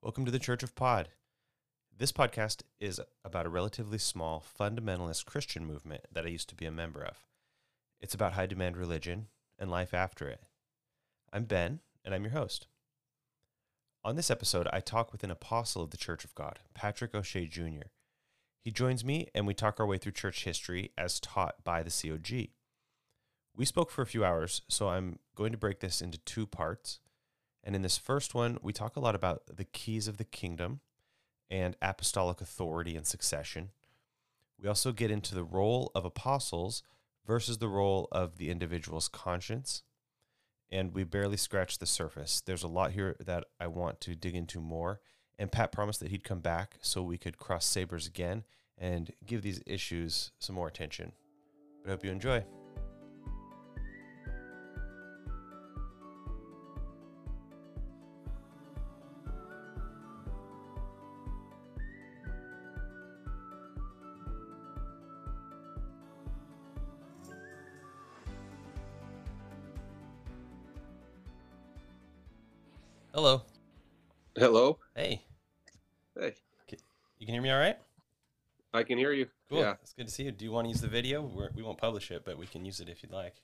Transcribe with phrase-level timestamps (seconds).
[0.00, 1.08] Welcome to the Church of Pod.
[1.94, 6.66] This podcast is about a relatively small fundamentalist Christian movement that I used to be
[6.66, 7.26] a member of.
[8.00, 9.26] It's about high demand religion
[9.58, 10.44] and life after it.
[11.32, 12.68] I'm Ben, and I'm your host.
[14.04, 17.46] On this episode, I talk with an apostle of the Church of God, Patrick O'Shea
[17.46, 17.88] Jr.
[18.62, 21.90] He joins me, and we talk our way through church history as taught by the
[21.90, 22.50] COG.
[23.52, 27.00] We spoke for a few hours, so I'm going to break this into two parts.
[27.68, 30.80] And in this first one, we talk a lot about the keys of the kingdom
[31.50, 33.72] and apostolic authority and succession.
[34.58, 36.82] We also get into the role of apostles
[37.26, 39.82] versus the role of the individual's conscience.
[40.72, 42.40] And we barely scratch the surface.
[42.40, 45.02] There's a lot here that I want to dig into more.
[45.38, 48.44] And Pat promised that he'd come back so we could cross sabers again
[48.78, 51.12] and give these issues some more attention.
[51.82, 52.46] But I hope you enjoy.
[78.88, 79.26] Can hear you.
[79.48, 79.60] Cool.
[79.60, 80.32] Yeah, It's good to see you.
[80.32, 81.22] Do you want to use the video?
[81.22, 83.34] We're, we won't publish it, but we can use it if you'd like.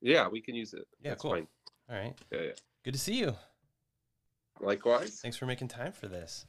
[0.00, 0.86] yeah, we can use it.
[1.00, 1.32] Yeah, That's cool.
[1.32, 1.46] Fine.
[1.88, 2.14] All right.
[2.32, 2.52] Yeah, yeah.
[2.84, 3.36] Good to see you.
[4.60, 5.20] Likewise.
[5.20, 6.46] Thanks for making time for this.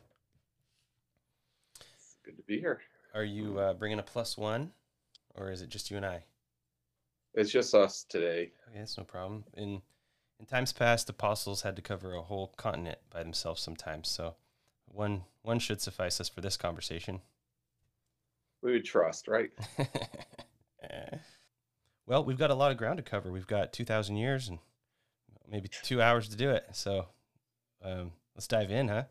[1.79, 2.79] It's good to be here.
[3.13, 4.71] Are you uh, bringing a plus one,
[5.35, 6.23] or is it just you and I?
[7.33, 8.51] It's just us today.
[8.69, 9.43] Okay, that's no problem.
[9.55, 9.81] In
[10.39, 14.07] in times past, apostles had to cover a whole continent by themselves sometimes.
[14.07, 14.35] So
[14.85, 17.21] one one should suffice us for this conversation.
[18.61, 19.51] We would trust, right?
[22.05, 23.31] well, we've got a lot of ground to cover.
[23.31, 24.59] We've got two thousand years and
[25.49, 26.65] maybe two hours to do it.
[26.73, 27.07] So
[27.83, 29.03] um, let's dive in, huh?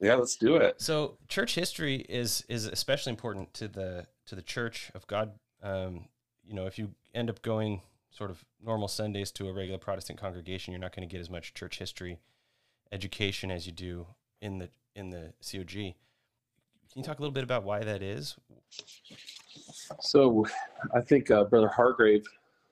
[0.00, 0.80] Yeah, let's do it.
[0.80, 5.32] So church history is is especially important to the to the Church of God.
[5.62, 6.08] Um,
[6.44, 10.20] you know, if you end up going sort of normal Sundays to a regular Protestant
[10.20, 12.18] congregation, you're not going to get as much church history
[12.92, 14.06] education as you do
[14.40, 15.94] in the in the COG.
[16.96, 18.36] Can you talk a little bit about why that is?
[20.00, 20.46] So,
[20.94, 22.24] I think uh, Brother Hargrave,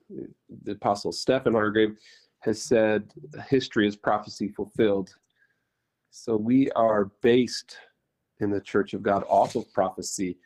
[0.09, 1.99] the Apostle Stephen Hargrave,
[2.39, 3.13] has said,
[3.51, 5.15] "History is prophecy fulfilled."
[6.09, 7.77] So we are based
[8.41, 10.39] in the Church of God off of prophecy.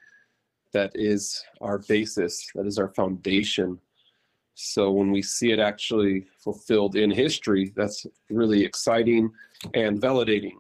[0.73, 2.51] That is our basis.
[2.57, 3.79] That is our foundation.
[4.55, 9.31] So when we see it actually fulfilled in history, that's really exciting
[9.75, 10.55] and validating.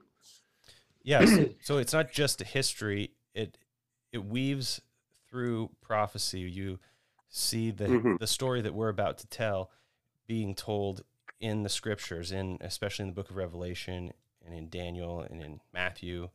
[1.09, 1.31] Yes.
[1.63, 3.13] so it's not just a history.
[3.35, 3.57] It
[4.13, 4.81] it weaves
[5.29, 6.41] through prophecy.
[6.41, 6.79] You
[7.29, 8.19] see the Mhm.
[8.19, 9.71] the story that we're about to tell
[10.27, 11.05] being told
[11.41, 14.13] in the scriptures, in especially in the book of Revelation
[14.45, 16.29] and in Daniel and in Matthew.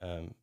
[0.00, 0.34] Um,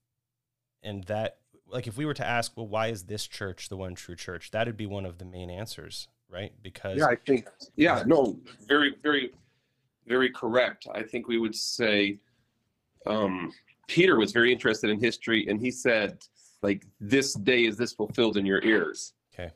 [0.81, 3.95] and that like if we were to ask, well, why is this church the one
[3.95, 4.51] true church?
[4.51, 6.51] That'd be one of the main answers, right?
[6.62, 7.47] Because Yeah, I think.
[7.78, 8.38] Yeah, no,
[8.68, 9.34] very, very,
[10.06, 10.88] very correct.
[10.94, 12.19] I think we would say
[13.05, 13.51] um,
[13.87, 16.17] Peter was very interested in history, and he said,
[16.61, 19.51] like, "This day is this fulfilled in your ears." Okay.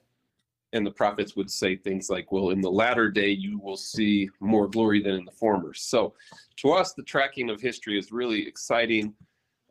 [0.73, 4.29] And the prophets would say things like, "Well, in the latter day, you will see
[4.39, 6.13] more glory than in the former." So,
[6.57, 9.13] to us, the tracking of history is really exciting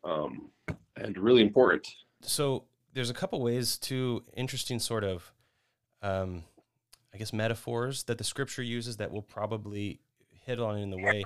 [0.05, 0.51] um,
[0.97, 1.87] and really important.
[2.23, 2.65] so
[2.95, 5.33] there's a couple ways to interesting sort of
[6.03, 6.43] um,
[7.13, 10.01] i guess metaphors that the scripture uses that we'll probably
[10.31, 11.23] hit on in the way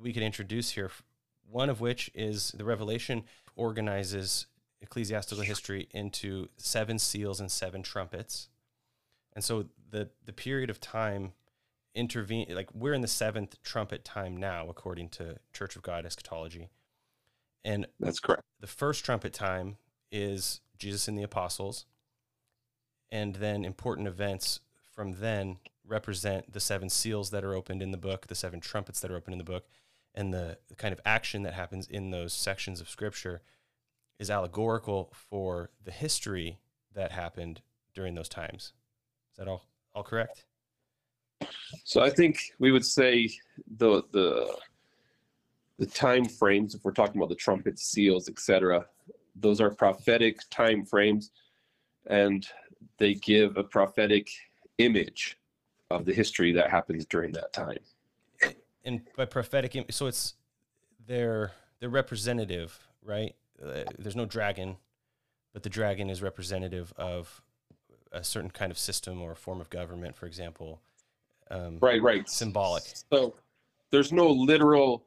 [0.00, 0.90] we could introduce here
[1.50, 3.24] one of which is the revelation
[3.56, 4.46] organizes
[4.80, 8.48] ecclesiastical history into seven seals and seven trumpets
[9.34, 11.32] and so the the period of time
[11.94, 16.68] intervene like we're in the seventh trumpet time now according to church of god eschatology
[17.64, 18.42] and That's correct.
[18.60, 19.76] the first trumpet time
[20.10, 21.86] is Jesus and the apostles.
[23.10, 24.60] And then important events
[24.94, 29.00] from then represent the seven seals that are opened in the book, the seven trumpets
[29.00, 29.66] that are opened in the book,
[30.14, 33.42] and the, kind of action that happens in those sections of scripture
[34.18, 36.58] is allegorical for the history
[36.94, 37.60] that happened
[37.94, 38.72] during those times.
[39.32, 39.64] Is that all
[39.94, 40.44] all correct?
[41.84, 43.30] So I think we would say
[43.76, 44.56] the the
[45.78, 48.84] the time frames, if we're talking about the trumpets, seals, etc.,
[49.36, 51.30] those are prophetic time frames,
[52.06, 52.46] and
[52.98, 54.28] they give a prophetic
[54.78, 55.38] image
[55.90, 57.78] of the history that happens during that time.
[58.88, 60.34] And by prophetic im- so it's
[61.06, 64.76] they're they're representative right uh, there's no dragon
[65.52, 67.42] but the dragon is representative of
[68.12, 70.80] a certain kind of system or form of government for example
[71.50, 72.28] um, Right, right.
[72.28, 72.82] symbolic
[73.12, 73.34] So
[73.90, 75.06] there's no literal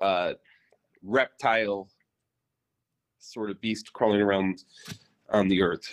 [0.00, 0.34] uh,
[1.02, 1.88] reptile
[3.18, 4.64] sort of beast crawling around
[5.30, 5.86] on the earth.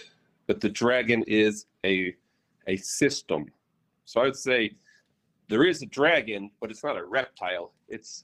[0.48, 2.16] But the dragon is a
[2.68, 3.48] a system.
[4.06, 4.72] So I would say
[5.50, 7.74] there is a dragon, but it's not a reptile.
[7.90, 8.24] It's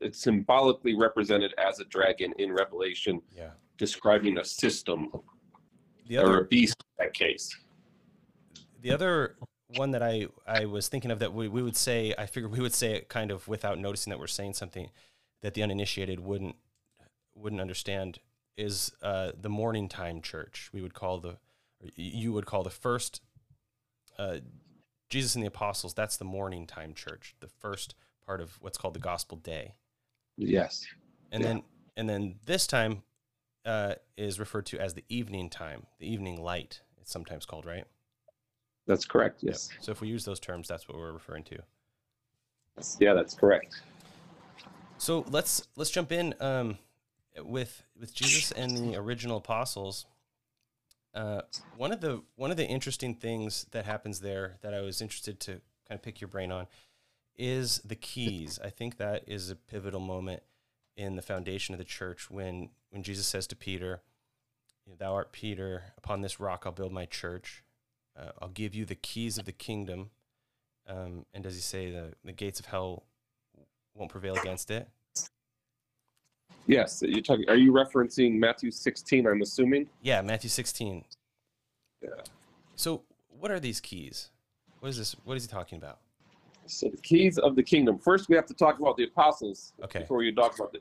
[0.00, 3.50] it's symbolically represented as a dragon in Revelation, Yeah.
[3.78, 5.10] describing a system
[6.06, 7.56] The or a beast in that case.
[8.82, 9.36] the other
[9.76, 12.60] one that I I was thinking of that we, we would say I figured we
[12.60, 14.90] would say it kind of without noticing that we're saying something
[15.42, 16.56] that the uninitiated wouldn't
[17.34, 18.18] wouldn't understand
[18.56, 20.70] is uh, the morning time church.
[20.72, 21.38] We would call the
[21.96, 23.20] you would call the first
[24.18, 24.38] uh,
[25.08, 25.94] Jesus and the apostles.
[25.94, 27.94] That's the morning time church, the first
[28.26, 29.74] part of what's called the gospel day.
[30.36, 30.84] Yes.
[31.30, 31.48] and Yeah.
[31.48, 31.62] then
[31.96, 33.02] and then this time
[33.64, 36.80] uh, is referred to as the evening time, the evening light.
[37.00, 37.84] It's sometimes called, right?
[38.86, 39.42] That's correct.
[39.42, 39.52] Yep.
[39.52, 39.70] Yes.
[39.80, 41.58] So if we use those terms, that's what we're referring to.
[42.98, 43.80] Yeah, that's correct.
[44.98, 46.78] So let's let's jump in um,
[47.38, 50.06] with with Jesus and the original apostles.
[51.14, 51.42] Uh,
[51.76, 55.38] one of the one of the interesting things that happens there that I was interested
[55.40, 55.52] to
[55.88, 56.66] kind of pick your brain on
[57.36, 58.58] is the keys.
[58.62, 60.42] I think that is a pivotal moment
[60.96, 64.02] in the foundation of the church when when Jesus says to Peter,
[64.98, 67.62] "Thou art Peter; upon this rock I'll build my church.
[68.16, 70.10] Uh, I'll give you the keys of the kingdom."
[70.86, 73.04] Um, and does he say the the gates of hell
[73.94, 74.88] won't prevail against it?
[76.66, 77.02] Yes.
[77.04, 77.48] You're talking.
[77.48, 79.26] Are you referencing Matthew 16?
[79.26, 79.88] I'm assuming.
[80.02, 81.04] Yeah, Matthew 16.
[82.02, 82.08] Yeah.
[82.74, 84.30] So, what are these keys?
[84.80, 85.14] What is this?
[85.24, 85.98] What is he talking about?
[86.66, 87.98] So the keys of the kingdom.
[87.98, 90.00] First, we have to talk about the apostles Okay.
[90.00, 90.78] before you talk about the,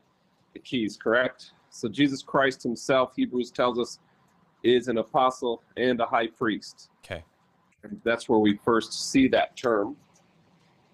[0.54, 0.96] the keys.
[0.96, 1.52] Correct.
[1.70, 4.00] So Jesus Christ Himself, Hebrews tells us,
[4.64, 6.90] is an apostle and a high priest.
[7.04, 7.22] Okay.
[7.84, 9.98] And that's where we first see that term.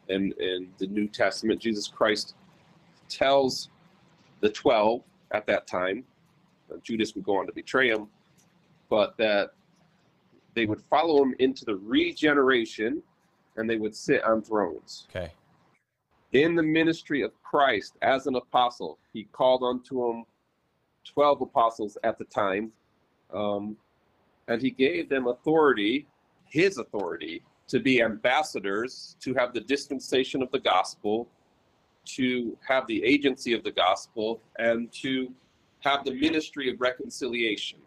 [0.08, 2.34] In in the New Testament, Jesus Christ
[3.10, 3.70] tells
[4.40, 6.04] the twelve at that time.
[6.72, 8.08] uh, Judas would go on to betray him,
[8.90, 9.52] but that
[10.56, 13.02] they would follow him into the regeneration
[13.56, 15.08] and they would sit on thrones.
[15.10, 15.32] Okay.
[16.32, 20.26] In the ministry of Christ as an apostle, he called unto him
[21.06, 22.72] 12 apostles at the time,
[23.34, 23.76] um,
[24.48, 26.08] and he gave them authority,
[26.46, 31.28] his authority, to be ambassadors, to have the dispensation of the gospel,
[32.06, 35.32] to have the agency of the gospel, and to
[35.82, 37.80] have the ministry of reconciliation.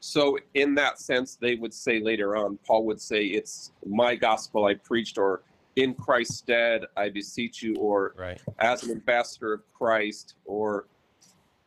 [0.00, 4.64] So, in that sense, they would say later on, Paul would say, It's my gospel
[4.64, 5.42] I preached, or
[5.76, 8.40] in Christ's stead, I beseech you, or Right.
[8.58, 10.86] as an ambassador of Christ, or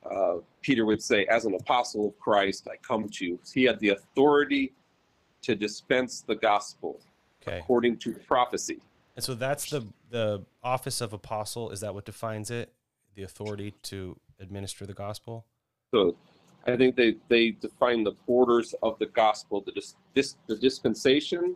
[0.09, 3.39] uh, Peter would say, as an apostle of Christ, I come to you.
[3.53, 4.73] He had the authority
[5.43, 6.99] to dispense the gospel
[7.45, 7.59] Okay.
[7.59, 8.79] according to prophecy.
[9.15, 11.71] And so that's the the office of apostle.
[11.71, 12.73] Is that what defines it?
[13.15, 15.45] The authority to administer the gospel.
[15.93, 16.15] So
[16.65, 21.55] I think they, they define the borders of the gospel, the, dis, dis, the dispensation,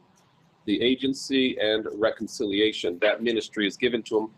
[0.66, 3.00] the agency, and reconciliation.
[3.02, 4.32] That ministry is given to them.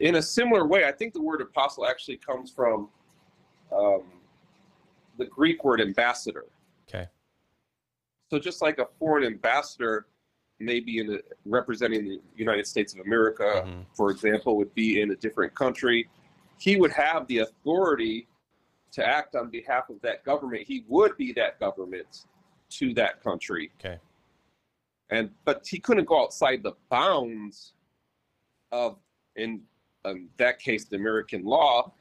[0.00, 2.88] In a similar way, I think the word apostle actually comes from
[3.72, 4.02] um,
[5.18, 6.44] the Greek word ambassador.
[6.88, 7.08] Okay.
[8.30, 10.06] So just like a foreign ambassador
[10.58, 13.86] may be in a, representing the United States of America, Mhm.
[13.94, 16.08] for example, would be in a different country,
[16.58, 18.28] he would have the authority
[18.92, 20.62] to act on behalf of that government.
[20.62, 22.26] He would be that government
[22.70, 23.72] to that country.
[23.80, 23.98] Okay.
[25.10, 27.74] And but he couldn't go outside the bounds
[28.72, 28.98] of
[29.36, 29.62] in
[30.04, 31.92] um, that case the American law.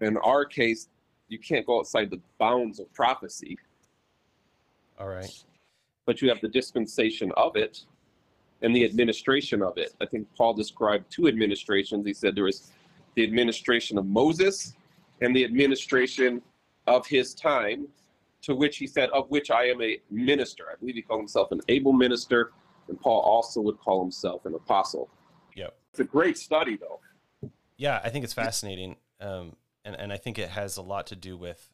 [0.00, 0.88] In our case,
[1.28, 3.56] you can't go outside the bounds of prophecy
[4.98, 5.44] All right.
[6.06, 7.84] But you have the dispensation of it
[8.62, 9.94] and the administration of it.
[10.00, 12.06] I think Paul described two administrations.
[12.06, 12.72] He said there was
[13.14, 14.74] the administration of Moses
[15.20, 16.42] and the administration
[16.86, 17.88] of his time,
[18.42, 20.66] to which he said, of which I am a minister.
[20.70, 22.52] I believe he called himself an able minister,
[22.88, 25.08] and Paul also would call himself an apostle.
[25.56, 25.74] Yep.
[25.90, 27.00] It's a great study, though.
[27.76, 31.16] Yeah, I think it's fascinating, um, and and I think it has a lot to
[31.16, 31.70] do with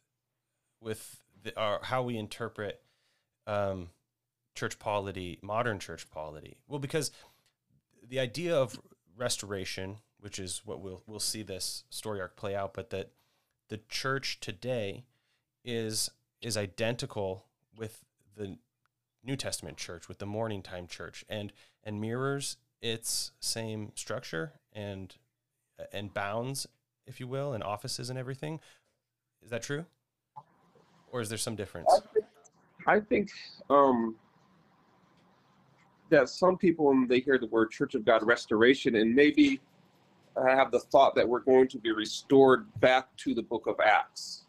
[0.81, 2.81] with the, our, how we interpret
[3.47, 3.91] um,
[4.55, 6.59] church polity, modern church polity.
[6.69, 7.11] Well, because
[8.07, 8.79] the idea of
[9.17, 13.11] restoration, which is what we'll we'll see this story arc play out, but that
[13.69, 15.05] the church today
[15.65, 17.45] is is identical
[17.77, 18.05] with
[18.37, 18.59] the
[19.23, 21.53] New Testament church, with the morning time church, and
[21.85, 25.15] and mirrors its same structure and
[25.93, 26.67] and bounds,
[27.07, 28.61] if you will, and offices and everything.
[29.43, 29.87] Is that true?
[31.13, 31.91] Or is there some difference?
[32.87, 33.31] I think
[33.69, 34.17] um,
[36.11, 39.61] that some people, when they hear the word Church of God Restoration, and maybe
[40.49, 44.47] have the thought that we're going to be restored back to the book of Acts.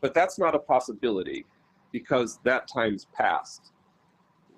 [0.00, 1.44] But that's not a possibility
[1.92, 3.72] because that time's past.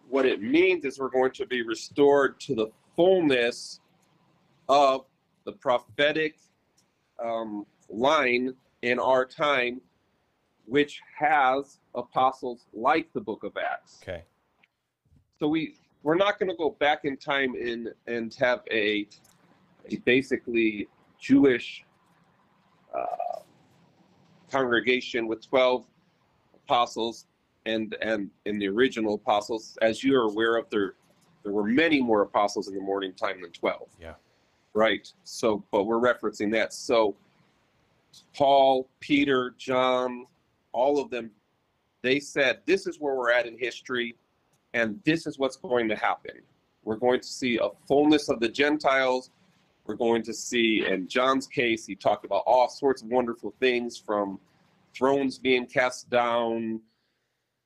[0.08, 3.80] What it means is we're going to be restored to the fullness
[4.68, 5.06] of
[5.44, 6.36] the prophetic
[7.22, 9.80] um, line in our time,
[10.66, 13.98] which has apostles like the book of Acts.
[14.02, 14.24] Okay.
[15.38, 19.06] So we we're not going to go back in time and and have a,
[19.90, 20.88] a basically
[21.20, 21.84] Jewish
[22.94, 23.40] uh,
[24.50, 25.86] congregation with twelve
[26.54, 27.26] apostles
[27.66, 30.94] and and in the original apostles, as you are aware of, there
[31.42, 33.88] there were many more apostles in the morning time than twelve.
[34.00, 34.14] Yeah.
[34.72, 35.10] Right.
[35.24, 36.72] So, but we're referencing that.
[36.72, 37.16] So,
[38.34, 40.26] Paul, Peter, John,
[40.72, 41.30] all of them,
[42.02, 44.14] they said, "This is where we're at in history,
[44.76, 46.36] and this is what's going to happen.
[46.84, 49.30] We're going to see a fullness of the Gentiles."
[49.86, 53.96] We're going to see, in John's case, he talked about all sorts of wonderful things
[53.96, 54.40] from
[54.96, 56.80] thrones being cast down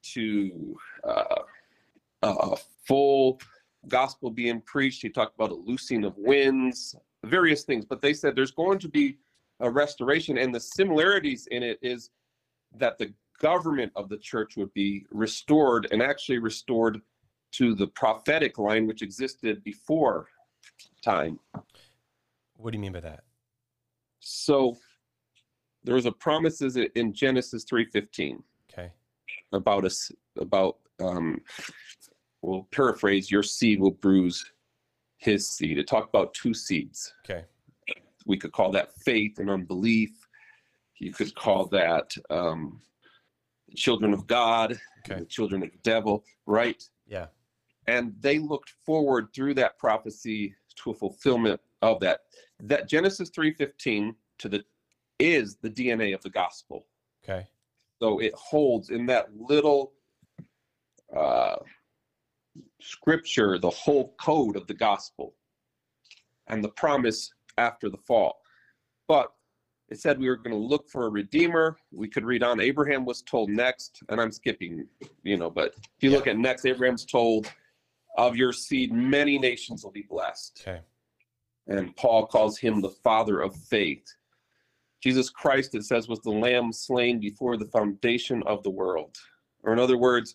[0.02, 1.42] to uh,
[2.22, 3.40] a full
[3.88, 5.00] gospel being preached.
[5.00, 7.86] He talked about a loosing of winds, various things.
[7.86, 9.16] But they said there's going to be
[9.60, 12.10] a restoration, and the similarities in it is
[12.76, 17.00] that the government of the church would be restored and actually restored
[17.52, 20.28] to the prophetic line which existed before
[21.02, 21.40] time.
[22.56, 23.24] What do you mean by that?
[24.20, 24.76] So
[25.82, 28.42] there was a promises in Genesis 3:15
[28.72, 28.92] Okay.
[29.52, 31.40] about us about um
[32.42, 34.52] we'll paraphrase your seed will bruise
[35.16, 37.44] his seed it talked about two seeds Okay.
[38.26, 40.10] we could call that faith and unbelief
[40.98, 42.80] you could call that um
[43.74, 45.20] children of god Okay.
[45.20, 47.26] the children of the devil right Yeah.
[47.86, 52.20] and they looked forward through that prophecy to a fulfillment of that
[52.60, 54.64] that genesis 3.15 to the
[55.18, 56.86] is the dna of the gospel
[57.24, 57.46] Okay.
[58.00, 59.92] so it holds in that little
[61.16, 61.56] uh,
[62.80, 65.34] scripture the whole code of the gospel
[66.48, 68.40] and the promise after the fall.
[69.06, 69.32] But
[69.90, 71.76] it said we were going to look for a redeemer.
[71.92, 72.60] We could read on.
[72.60, 74.86] Abraham was told next, and I'm skipping,
[75.24, 77.52] you know, but if you look at next, Abraham's told,
[78.16, 80.64] of your seed, many nations will be blessed.
[80.66, 80.80] Okay.
[81.66, 84.04] And Paul calls him the father of faith.
[85.02, 89.16] Jesus Christ, it says, was the lamb slain before the foundation of the world.
[89.62, 90.34] Or, in other words,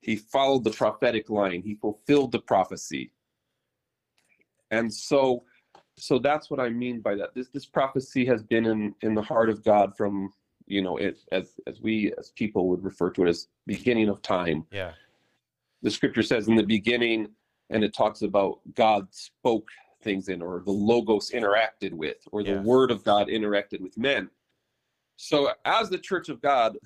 [0.00, 3.12] he followed the prophetic line, he fulfilled the prophecy.
[4.70, 5.44] And so,
[6.00, 7.34] so that's what I mean by that.
[7.34, 10.32] This this prophecy has been in in the heart of God from
[10.66, 14.22] you know it as as we as people would refer to it as beginning of
[14.22, 14.66] time.
[14.70, 14.92] Yeah.
[15.82, 17.28] The scripture says in the beginning,
[17.70, 19.68] and it talks about God spoke
[20.02, 22.62] things in, or the logos interacted with, or the Yeah.
[22.62, 24.30] word of God interacted with men.
[25.16, 26.78] So as the church of God,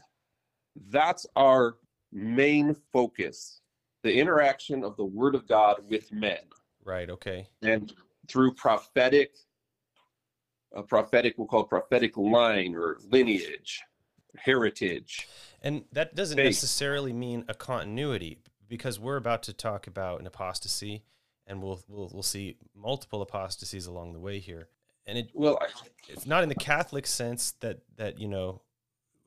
[0.88, 1.76] that's our
[2.12, 3.60] main focus,
[4.02, 6.40] the interaction of the word of God with men
[6.84, 7.08] Right.
[7.10, 7.48] Okay.
[7.62, 7.92] and
[8.28, 9.32] through prophetic
[10.72, 13.82] a prophetic we'll call it prophetic line or lineage
[14.36, 15.28] heritage
[15.62, 16.46] And that doesn't Faith.
[16.46, 18.38] necessarily mean a continuity
[18.68, 21.04] because we're about to talk about an apostasy
[21.46, 24.68] and we'll we'll we'll see multiple apostasies along the way here.
[25.06, 25.66] And it well I,
[26.08, 28.62] it's not in the Catholic sense that that you know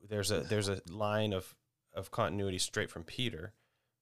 [0.08, 1.54] there's a there's a line of
[1.94, 3.54] of continuity straight from Peter.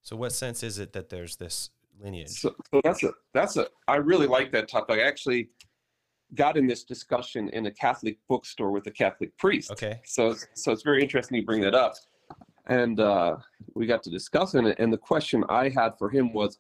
[0.03, 2.29] So what sense is it that there's this lineage?
[2.29, 5.49] so, so that's a that's a i really like that topic i actually
[6.35, 10.01] got in this discussion in a catholic bookstore with a catholic priest Okay.
[10.05, 11.95] so so it's very interesting you bring that up
[12.69, 13.37] and uh,
[13.75, 16.59] we got to discussing it and the question i had for him was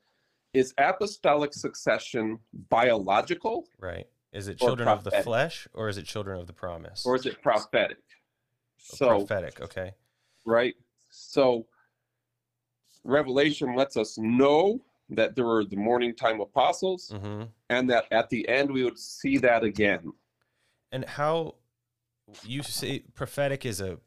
[0.54, 2.38] is apostolic succession
[2.70, 4.06] biological Right.
[4.32, 7.04] Is it children of the flesh or is it children of the promise?
[7.06, 7.98] or is it prophetic
[8.92, 9.92] Or so prophetic, okay.
[10.46, 10.74] right?
[11.10, 11.66] So
[13.04, 18.28] Revelation lets us know that there were the morning time apostles hmm and that at
[18.30, 20.12] the end we would see that again.
[20.92, 21.56] And how
[22.44, 23.98] you say prophetic is a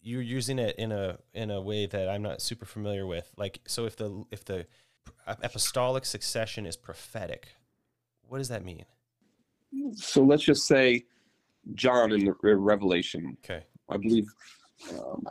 [0.00, 3.30] you're using it in a in a way that I'm not super familiar with.
[3.36, 4.66] Like so if the if the
[5.26, 7.48] apostolic succession is prophetic,
[8.22, 8.84] what does that mean?
[9.94, 11.04] So let's just say
[11.74, 13.64] John in the Re- Revelation, Okay.
[13.88, 14.26] I believe
[14.90, 15.26] um,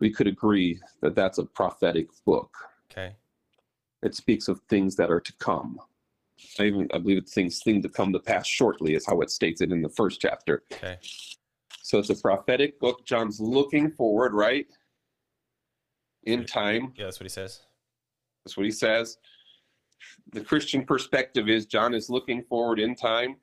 [0.00, 2.52] we could agree that that's a prophetic book.
[2.90, 3.14] Okay.
[4.02, 5.78] It speaks of things that are to come.
[6.58, 9.30] I even I believe it's things things to come to pass shortly is how it
[9.30, 10.64] states it in the first chapter.
[10.72, 10.98] Okay.
[11.82, 13.04] So it's a prophetic book.
[13.06, 14.66] John's looking forward, right?
[16.24, 16.92] In time.
[16.96, 17.60] Yeah, that's what he says.
[18.44, 19.18] That's what he says.
[20.32, 23.36] the Christian perspective is John is looking forward in time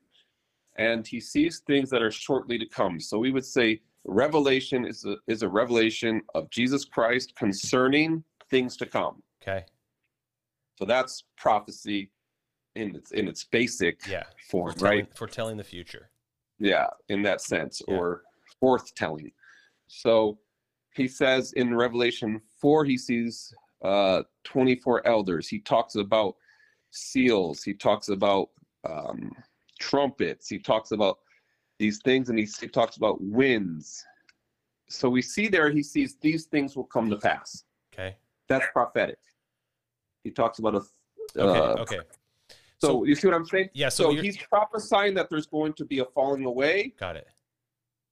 [0.76, 3.00] and he sees things that are shortly to come.
[3.00, 8.76] So we would say revelation is a, is a revelation of Jesus Christ concerning things
[8.78, 9.22] to come.
[9.42, 9.64] Okay.
[10.80, 12.10] So that's prophecy
[12.74, 14.22] in its in its basic Yeah.
[14.48, 15.16] form, Foretelling, right?
[15.16, 16.10] foretelling the future.
[16.58, 17.96] Yeah, in that sense, Yeah.
[17.96, 18.22] or
[18.60, 19.30] forth telling.
[19.88, 20.38] So
[20.94, 25.48] he says in Revelation 4, he sees uh, 24 elders.
[25.48, 26.36] He talks about
[26.90, 27.62] seals.
[27.62, 28.48] He talks about
[28.88, 29.32] um,
[29.80, 30.48] trumpets.
[30.48, 31.18] He talks about
[31.78, 34.02] these things, and he, he talks about winds.
[34.88, 37.64] So we see there, he sees these things will come to pass.
[37.92, 38.16] Okay.
[38.48, 39.18] That's prophetic.
[40.24, 40.82] He talks about a.
[41.38, 41.58] Okay.
[41.58, 41.98] uh, okay.
[42.78, 43.70] so, So- you see what I'm saying?
[43.72, 43.88] Yeah.
[43.88, 47.28] So, So he's prophesying that there's going to be a falling away got it.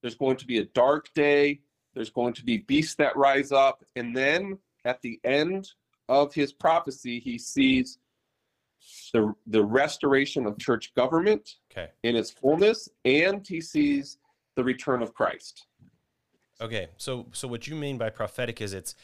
[0.03, 1.61] there's going to be a dark day
[1.95, 5.73] there's going to be beasts that rise up and then at the end
[6.09, 7.99] of his prophecy he sees
[9.13, 11.89] the the restoration of church government Okay.
[12.05, 14.19] in its fullness and he sees
[14.55, 15.67] the return of christ
[16.61, 16.89] Okay.
[16.97, 18.97] So, so what you mean by prophetic is it's,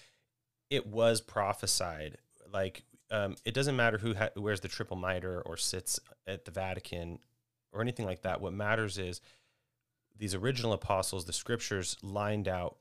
[0.70, 2.18] it was prophesied.
[2.52, 2.82] Like,
[3.14, 7.18] um, it doesn't matter who ha- wears the triple mitre or sits at the Vatican
[7.72, 8.40] or anything like that.
[8.40, 9.20] What matters is
[10.16, 12.76] these original apostles, the scriptures lined out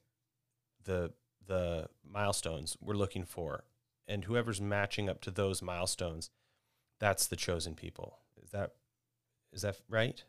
[0.83, 1.11] the
[1.45, 3.63] the milestones we're looking for,
[4.07, 6.29] and whoever's matching up to those milestones,
[6.99, 8.17] that's the chosen people.
[8.41, 8.71] Is that
[9.51, 10.23] is that right?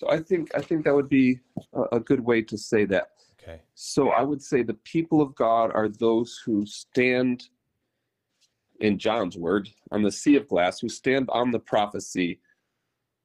[0.00, 1.40] so i think i think that would be
[1.72, 3.08] a, a good way to say that
[3.40, 3.62] Okay.
[3.74, 7.48] so i would say the people of god are those who stand
[8.80, 12.38] in john's word on the sea of glass who stand on the prophecy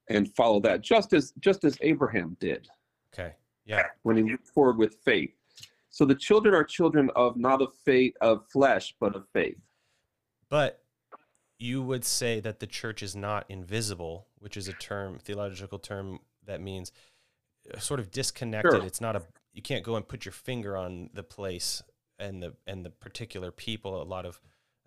[0.10, 2.68] and follow that just as just as abraham did
[3.14, 3.34] Okay.
[3.66, 3.84] Yeah.
[4.04, 5.32] when he moved forward with faith
[5.90, 9.58] so the children are children of not of faith of flesh but of faith
[10.50, 10.82] But
[11.60, 16.18] you would say that the church is not invisible, which is a term, theological term
[16.48, 16.92] that means
[17.72, 18.72] uh, sort of disconnected.
[18.72, 18.84] Sure.
[18.84, 19.22] It's not a
[19.54, 21.84] you can't go and put your finger on the place
[22.18, 24.02] and the and the particular people.
[24.02, 24.42] A lot of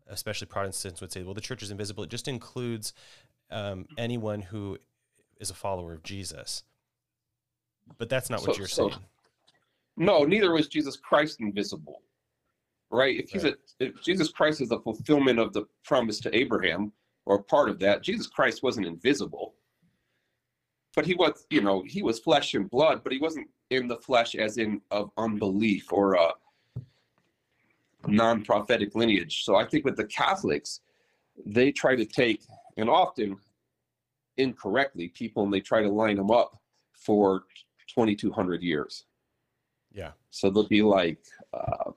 [0.08, 2.04] especially Protestants would say, well, the church is invisible.
[2.04, 2.92] It just includes
[3.50, 4.78] um, anyone who
[5.40, 6.62] is a follower of Jesus.
[7.98, 9.02] But that's not what you're so- saying.
[9.96, 12.02] no neither was jesus christ invisible
[12.90, 16.90] right if he's a if jesus christ is a fulfillment of the promise to abraham
[17.26, 19.54] or part of that jesus christ wasn't invisible
[20.96, 23.96] but he was you know he was flesh and blood but he wasn't in the
[23.98, 26.30] flesh as in of unbelief or a
[28.08, 30.80] non-prophetic lineage so i think with the catholics
[31.46, 32.42] they try to take
[32.76, 33.36] and often
[34.36, 36.56] incorrectly people and they try to line them up
[36.92, 37.44] for
[37.88, 39.04] 2200 years
[39.92, 40.12] Yeah.
[40.30, 41.20] so they'll be like,
[41.52, 41.92] uh,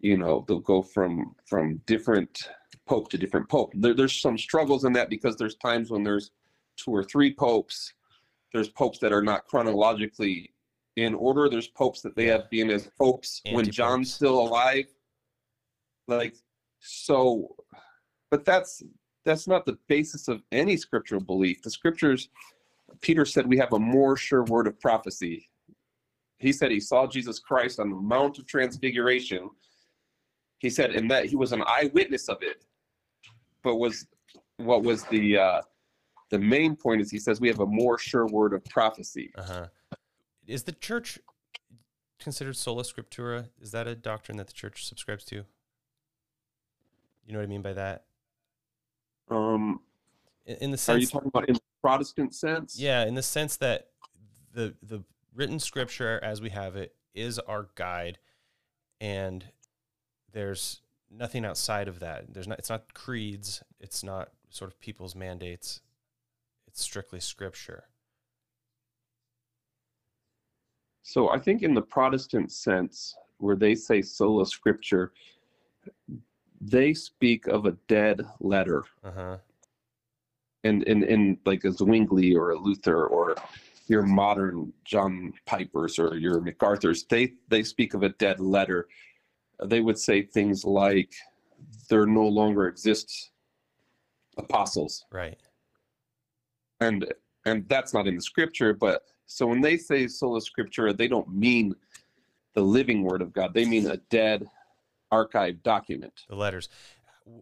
[0.00, 2.50] you know, they'll go from from different
[2.86, 3.72] pope to different pope.
[3.74, 6.30] There, there's some struggles in that because there's times when there's
[6.76, 7.94] two or three popes.
[8.52, 10.52] There's popes that are not chronologically
[10.96, 11.48] in order.
[11.48, 14.86] There's popes that they have been as popes when John's still alive.
[16.08, 16.36] Like
[16.80, 17.56] so,
[18.30, 18.82] but that's
[19.24, 21.62] that's not the basis of any scriptural belief.
[21.62, 22.28] The scriptures,
[23.00, 25.48] Peter said, we have a more sure word of prophecy
[26.38, 29.50] he said he saw Jesus Christ on the Mount of Transfiguration.
[30.58, 32.64] He said, and that he was an eyewitness of it.
[33.62, 34.06] But was
[34.58, 35.62] what was the uh,
[36.30, 39.32] the main point is he says we have a more sure word of prophecy.
[39.36, 39.66] Uh huh.
[40.46, 41.18] Is the church
[42.20, 43.48] considered sola scriptura?
[43.60, 45.44] Is that a doctrine that the church subscribes to?
[47.26, 48.04] You know what I mean by that?
[49.30, 49.80] Um,
[50.46, 52.78] In, in the are you sense, talking about in the Protestant sense?
[52.78, 53.88] yeah, in the sense that
[54.54, 55.02] the the
[55.34, 58.18] written scripture as we have it is our guide,
[59.00, 59.44] and
[60.32, 62.32] there's nothing outside of that.
[62.32, 62.58] There's not.
[62.60, 63.62] It's not creeds.
[63.80, 65.80] It's not sort of people's mandates.
[66.68, 67.84] It's strictly scripture.
[71.02, 75.12] So I think in the Protestant sense, where they say sola scripture,
[76.70, 78.84] they speak of a dead letter.
[79.04, 79.36] Uh huh.
[80.64, 83.36] and in in like a Zwingli or a Luther or
[83.88, 88.88] your modern John Pipers or your MacArthur's, they they speak of a dead letter.
[89.64, 91.12] They would say things like,
[91.88, 93.30] "There no longer exists
[94.36, 95.38] apostles," Right.
[96.80, 97.06] and
[97.44, 98.74] and that's not in the scripture.
[98.74, 101.74] But so when they say sola scriptura, they don't mean
[102.54, 103.54] the living word of God.
[103.54, 104.48] They mean a dead
[105.12, 106.24] archived document.
[106.28, 106.68] the letters.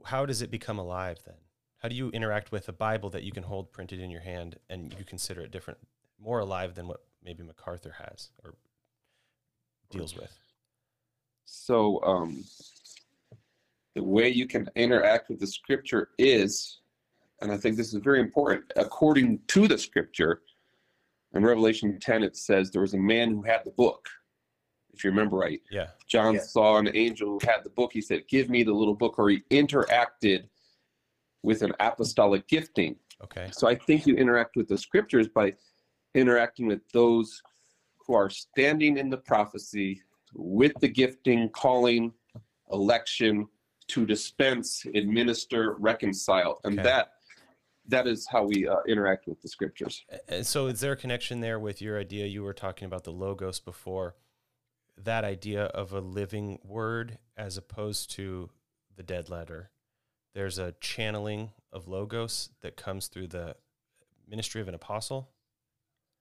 [0.04, 1.36] How does it become alive then?
[1.78, 4.56] How do you interact with a Bible that you can hold printed in your hand
[4.70, 5.78] and you consider it different,
[6.18, 8.54] more alive than what maybe MacArthur has or
[9.90, 10.32] deals with?
[11.44, 12.42] So um,
[13.94, 16.80] the way you can interact with the scripture is,
[17.42, 20.40] and I think this is very important, according to the scripture,
[21.34, 24.08] in Revelation 10, it says there was a man who had the book,
[24.94, 25.60] if you remember right.
[25.70, 25.88] Yeah.
[26.06, 26.40] John Yeah.
[26.40, 27.92] saw an angel who had the book.
[27.92, 30.48] He said, Give me the little book, or he interacted
[31.42, 32.96] with an apostolic gifting.
[33.22, 33.48] Okay.
[33.52, 35.54] So I think you interact with the scriptures by
[36.14, 37.42] interacting with those
[38.06, 40.00] who are standing in the prophecy
[40.34, 42.12] with the gifting, calling,
[42.70, 43.46] election
[43.88, 46.82] to dispense, administer, reconcile, and Okay.
[46.88, 47.10] that
[47.86, 50.06] that is how we uh, interact with the scriptures.
[50.28, 52.24] And so, is there a connection there with your idea?
[52.24, 54.16] You were talking about the logos before.
[54.96, 58.50] That idea of a living word as opposed to
[58.96, 59.70] the dead letter.
[60.34, 63.56] There's a channeling of logos that comes through the
[64.28, 65.30] ministry of an apostle.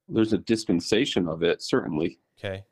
[0.08, 2.20] There's a dispensation of it, certainly.
[2.38, 2.66] Okay.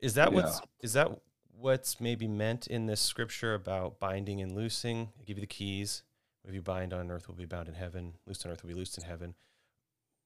[0.00, 1.08] Is that what's is that
[1.52, 5.10] what's maybe meant in this scripture about binding and loosing?
[5.20, 6.02] I give you the keys.
[6.42, 8.14] What you bind on earth will be bound in heaven.
[8.26, 9.34] Loosed on earth will be loosed in heaven.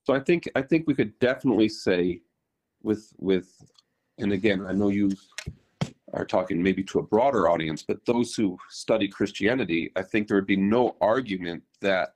[0.04, 2.20] So I think I think we could definitely say
[2.82, 3.48] with with
[4.18, 5.10] and again I know you
[6.14, 10.36] are talking maybe to a broader audience, but those who study Christianity, I think there
[10.36, 12.14] would be no argument that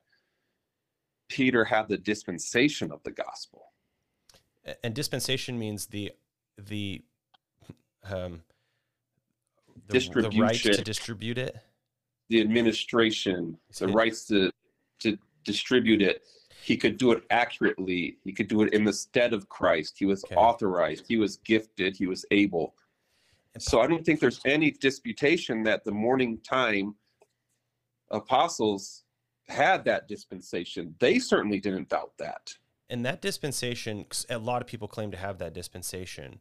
[1.28, 3.72] Peter had the dispensation of the gospel.
[4.84, 6.12] And dispensation means the
[6.56, 7.02] the
[8.04, 8.42] um
[9.88, 11.56] the, the right to distribute it.
[12.28, 14.50] The administration, the rights to
[15.00, 16.22] to distribute it.
[16.62, 18.18] He could do it accurately.
[18.24, 19.98] He could do it in the stead of Christ.
[19.98, 20.34] He was Okay.
[20.34, 21.06] authorized.
[21.08, 21.96] He was gifted.
[21.96, 22.74] He was able.
[23.58, 26.94] So I don't think there's any disputation that the morning time
[28.10, 29.04] apostles
[29.48, 30.94] had that dispensation.
[30.98, 32.54] They certainly didn't doubt that.
[32.90, 36.40] And that dispensation, a lot of people claim to have that dispensation.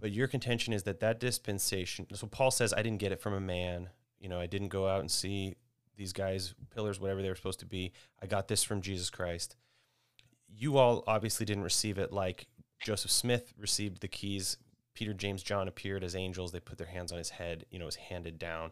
[0.00, 3.34] But your contention is that that dispensation, so Paul says, I didn't get it from
[3.34, 3.90] a man.
[4.20, 5.56] You know, I didn't go out and see
[5.98, 7.92] these guys, pillars, whatever they were supposed to be.
[8.22, 9.56] I got this from Jesus Christ.
[10.48, 12.46] You all obviously didn't receive it like
[12.80, 14.56] Joseph Smith received the keys.
[14.94, 16.52] Peter, James, John appeared as angels.
[16.52, 17.66] They put their hands on his head.
[17.70, 18.70] You know, it was handed down.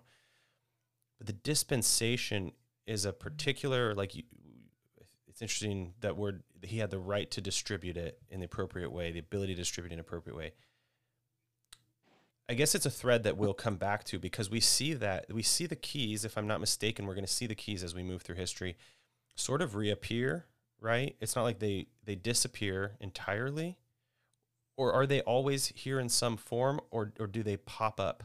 [1.18, 2.52] But the dispensation
[2.86, 8.18] is a particular, like, it's interesting that word he had the right to distribute it
[8.30, 10.52] in the appropriate way the ability to distribute in an appropriate way
[12.48, 15.42] i guess it's a thread that we'll come back to because we see that we
[15.42, 18.02] see the keys if i'm not mistaken we're going to see the keys as we
[18.02, 18.76] move through history
[19.34, 20.46] sort of reappear
[20.80, 21.16] right?
[21.20, 23.78] It's not like they they disappear entirely.
[24.76, 28.24] Or are they always here in some form or or do they pop up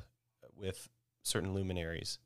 [0.56, 0.90] with
[1.24, 2.20] certain luminaries?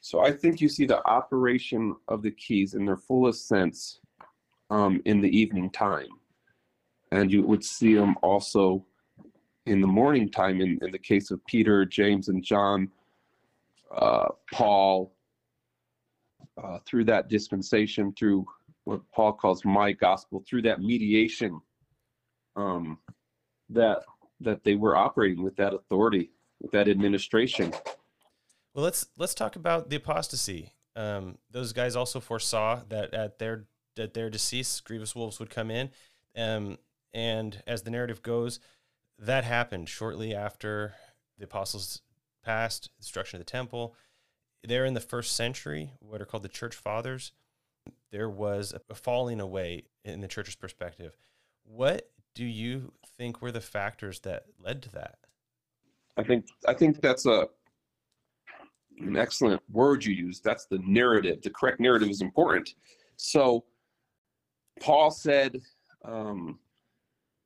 [0.00, 4.00] So I think you see the operation of the keys in their fullest sense
[4.70, 6.08] um, in the evening time.
[7.10, 8.84] And you would see them also
[9.66, 12.88] in the morning time in, in the case of Peter, James, and John,
[13.94, 15.12] uh, Paul,
[16.62, 18.46] uh, through that dispensation, through
[18.84, 21.60] what Paul calls my gospel, through that mediation
[22.54, 22.98] um,
[23.68, 24.02] that
[24.40, 27.72] that they were operating with that authority, with that administration.
[28.74, 30.72] Well, let's let's talk about the apostasy.
[30.94, 33.66] Um, those guys also foresaw that at their
[33.98, 35.90] at their decease, grievous wolves would come in,
[36.36, 36.78] um,
[37.12, 38.60] and as the narrative goes,
[39.18, 40.94] that happened shortly after
[41.38, 42.02] the apostles
[42.44, 43.94] passed, destruction of the temple.
[44.62, 47.32] There in the first century, what are called the church fathers,
[48.10, 51.16] there was a falling away in the church's perspective.
[51.64, 55.18] What do you think were the factors that led to that?
[56.16, 57.48] I think I think that's a
[58.98, 60.40] an excellent word you use.
[60.40, 61.42] That's the narrative.
[61.42, 62.74] The correct narrative is important.
[63.16, 63.64] So
[64.80, 65.60] Paul said
[66.04, 66.58] um,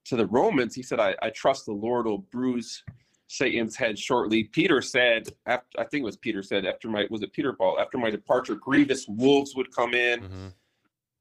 [0.07, 2.83] to the Romans, he said, I, I trust the Lord will bruise
[3.27, 4.45] Satan's head shortly.
[4.45, 7.79] Peter said, after, I think it was Peter said, after my, was it Peter Paul?
[7.79, 10.21] After my departure, grievous wolves would come in.
[10.21, 10.53] Mhm.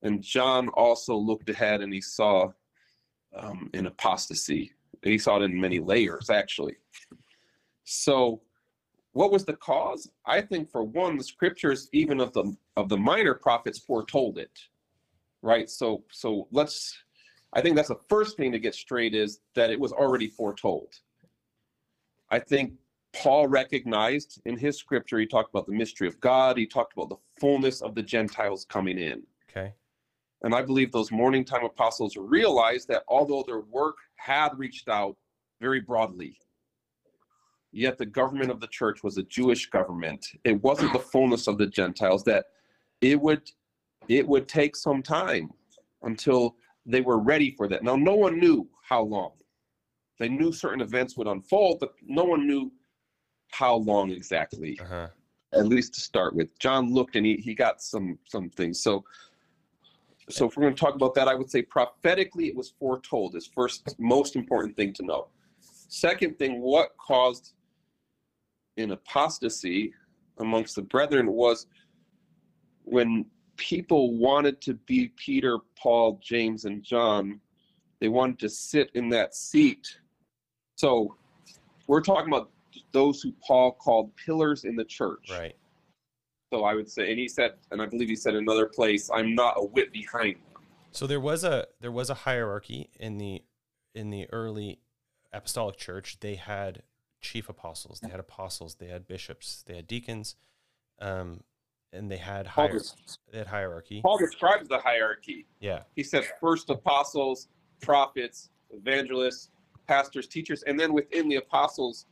[0.02, 2.52] And John also looked ahead and he saw
[3.36, 4.72] um, an apostasy.
[5.04, 6.78] He saw it in many layers, actually.
[7.84, 8.42] So,
[9.14, 10.10] what was the cause?
[10.26, 14.58] I think, for one, the scriptures, even of the of the minor prophets, foretold it.
[15.42, 15.70] Right.
[15.70, 16.98] So, so let's.
[17.54, 20.94] I think that's the first thing to get straight is that it was already foretold.
[22.30, 22.74] I think
[23.14, 26.58] Paul recognized in his scripture, he talked about the mystery of God.
[26.58, 29.24] He talked about the fullness of the Gentiles coming in.
[29.50, 29.74] Okay.
[30.44, 35.18] And I believe those morning time apostles realized that although their work had reached out
[35.60, 36.38] very broadly,
[37.72, 40.26] yet the government of the church was a Jewish government.
[40.44, 42.46] It wasn't the fullness of the Gentiles that
[43.02, 43.50] it would
[44.08, 45.52] it would take some time
[46.04, 46.56] until
[46.90, 47.84] they were ready for that.
[47.84, 49.34] Now no one knew how long.
[50.18, 52.72] They knew certain events would unfold, but no one knew
[53.52, 55.08] how long exactly Uh-huh.
[55.54, 56.58] at least to start with.
[56.60, 58.82] John looked and he, he got some some things.
[58.82, 59.04] So
[60.30, 63.36] so if we're going to talk about that, I would say prophetically it was foretold
[63.36, 65.28] is first most important thing to know.
[65.88, 67.54] Second thing, what caused
[68.78, 69.92] an apostasy
[70.38, 71.66] amongst the brethren was
[72.84, 73.26] when
[73.60, 77.40] people wanted to be Peter, Paul, James, and John,
[78.00, 80.00] they wanted to sit in that seat.
[80.78, 81.16] So
[81.88, 82.50] we're talking about
[82.94, 85.30] those who Paul called pillars in the church.
[85.30, 85.56] Right.
[86.52, 89.12] So I would say, and he said, and I believe he said in another place,
[89.14, 90.36] I'm not a whit behind.
[90.36, 93.44] them." So there was a there was a hierarchy in the
[93.94, 94.80] in the early
[95.32, 96.20] apostolic church.
[96.22, 96.82] They had
[97.22, 100.36] chief apostles, they had apostles, they had bishops, they had deacons,
[101.00, 101.42] um,
[101.94, 102.80] and they had des-
[103.32, 104.02] they had hierarchy.
[104.02, 105.46] Paul describes the hierarchy.
[105.60, 105.84] Yeah.
[105.96, 107.48] He says first apostles,
[107.82, 109.50] prophets, evangelists,
[109.88, 112.06] pastors, teachers, and then within the apostles,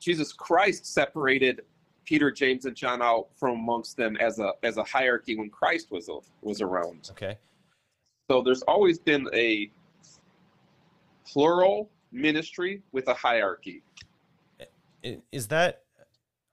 [0.00, 1.62] Jesus Christ separated
[2.04, 5.90] Peter, James, and John out from amongst them as a as a hierarchy when Christ
[5.90, 6.10] was
[6.42, 7.08] was around.
[7.12, 7.38] Okay.
[8.30, 9.70] So there's always been a
[11.26, 13.82] plural ministry with a hierarchy.
[15.32, 15.82] Is that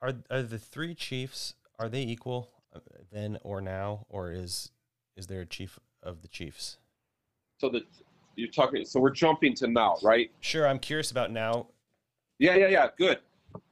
[0.02, 2.80] are are the three chiefs are they equal uh,
[3.12, 4.72] then or now or is
[5.18, 6.78] is there a chief of the chiefs?
[7.58, 7.84] So that
[8.36, 8.86] you're talking.
[8.86, 10.32] So we're jumping to now, right?
[10.40, 11.68] Sure, I'm curious about now.
[12.38, 12.88] Yeah, yeah, yeah.
[12.98, 13.20] Good.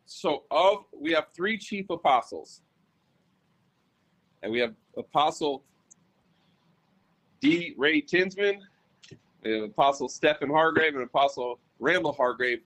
[0.05, 2.61] So of we have three chief apostles,
[4.41, 5.63] and we have Apostle
[7.41, 7.75] D.
[7.77, 8.59] Ray Tinsman,
[9.43, 12.61] we have Apostle Stephen Hargrave, and Apostle Randall Hargrave.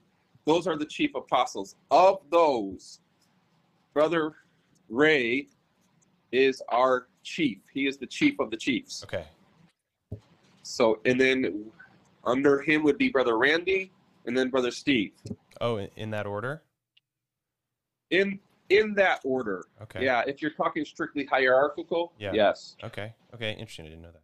[0.46, 1.76] Those are the chief apostles.
[1.90, 3.00] Of those,
[3.92, 4.34] Brother
[4.88, 5.48] Ray
[6.32, 7.58] is our chief.
[7.72, 9.02] He is the chief of the chiefs.
[9.04, 9.24] Okay.
[10.62, 11.66] So, and then
[12.24, 13.92] under him would be Brother Randy,
[14.26, 15.12] and then Brother Steve.
[15.60, 16.62] Oh, in, that order?
[18.10, 18.38] In
[18.70, 19.64] in that order.
[19.82, 20.04] Okay.
[20.04, 22.32] Yeah, if you're talking strictly hierarchical, Yeah.
[22.32, 22.76] yes.
[22.82, 23.12] Okay.
[23.34, 23.84] Okay, interesting.
[23.86, 24.22] I didn't know that.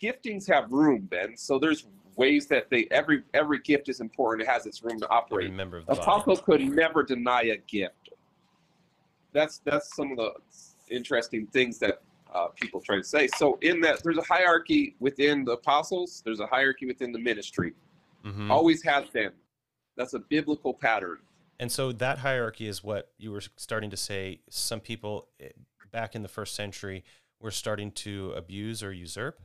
[0.00, 1.36] Giftings have room, Ben.
[1.36, 4.46] So there's ways that they every every gift is important.
[4.48, 5.52] It has its room to Every operate.
[5.52, 6.00] member of the body.
[6.02, 8.01] Apostle could never deny a gift.
[9.32, 10.32] That's that's some of the
[10.88, 12.02] interesting things that
[12.34, 13.28] uh, people try to say.
[13.36, 16.22] So in that, there's a hierarchy within the apostles.
[16.24, 17.74] There's a hierarchy within the ministry.
[18.24, 18.50] Mhm.
[18.50, 19.32] Always has been.
[19.96, 21.18] That's a biblical pattern.
[21.60, 24.40] And so that hierarchy is what you were starting to say.
[24.48, 25.50] Some people eh,
[25.90, 27.04] back in the first century
[27.40, 29.40] were starting to abuse or usurp.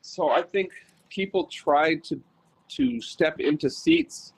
[0.00, 0.72] So I think
[1.08, 2.20] people tried to
[2.68, 4.32] to step into seats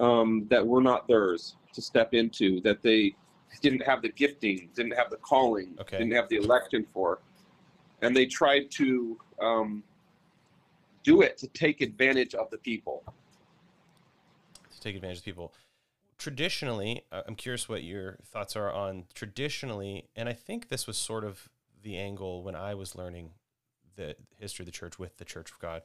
[0.00, 3.14] um, that were not theirs to step into, that they
[3.60, 5.98] didn't have the gifting, didn't have the calling, Okay.
[5.98, 7.20] didn't have the election for,
[8.02, 9.82] and they tried to um,
[11.02, 13.04] do it to take advantage of the people.
[14.72, 15.52] to take advantage of people.
[16.18, 20.96] Traditionally, uh, I'm curious what your thoughts are on traditionally, and I think this was
[20.96, 21.48] sort of
[21.82, 23.30] the angle when I was learning
[23.96, 25.82] the history of the church with the Church of God.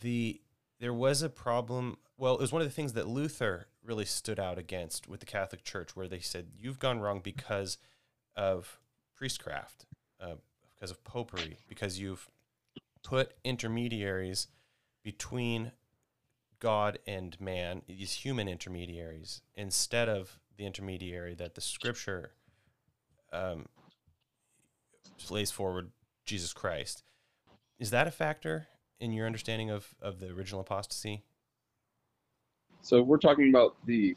[0.00, 0.40] The
[0.82, 1.96] there was a problem.
[2.18, 5.26] Well, it was one of the things that Luther really stood out against with the
[5.26, 7.78] Catholic Church, where they said you've gone wrong because
[8.34, 8.80] of
[9.14, 9.86] priestcraft,
[10.20, 10.34] uh,
[10.74, 12.28] because of popery, because you've
[13.04, 14.48] put intermediaries
[15.04, 15.70] between
[16.58, 22.32] God and man, these human intermediaries, instead of the intermediary that the scripture
[23.32, 23.66] um,
[25.30, 25.92] lays forward,
[26.24, 27.04] Jesus Christ.
[27.78, 28.66] Is that a factor
[29.02, 31.24] in your understanding of, of the original apostasy?
[32.82, 34.16] So we're talking about the,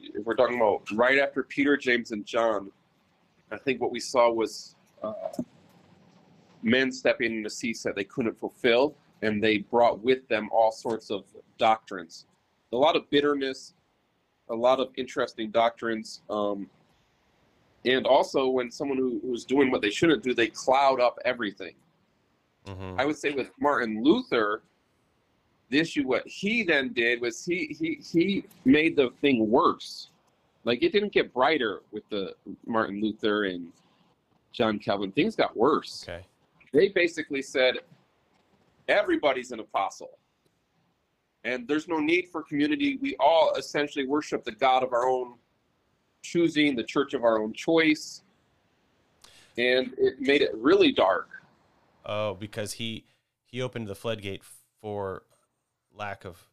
[0.00, 2.70] if we're talking about right after Peter, James, and John,
[3.52, 5.12] I think what we saw was uh,
[6.62, 11.10] men stepping into seats that they couldn't fulfill, and they brought with them all sorts
[11.10, 11.24] of
[11.56, 12.26] doctrines,
[12.72, 13.74] a lot of bitterness,
[14.48, 16.68] a lot of interesting doctrines, um,
[17.84, 21.74] and also when someone who, who's doing what they shouldn't do, they cloud up everything.
[22.66, 23.00] Mm-hmm.
[23.00, 24.62] I would say with Martin Luther,
[25.70, 30.08] the issue what he then did was he he he made the thing worse.
[30.64, 32.34] Like it didn't get brighter with the
[32.66, 33.72] Martin Luther and
[34.52, 35.12] John Calvin.
[35.12, 36.04] Things got worse.
[36.08, 36.24] Okay.
[36.72, 37.76] They basically said
[38.88, 40.18] everybody's an apostle.
[41.44, 42.96] And there's no need for community.
[42.96, 45.34] We all essentially worship the God of our own
[46.22, 48.22] choosing, the church of our own choice.
[49.58, 51.28] And it made it really dark.
[52.06, 53.06] Oh, because he
[53.46, 54.42] he opened the floodgate
[54.80, 55.22] for
[55.92, 56.48] lack of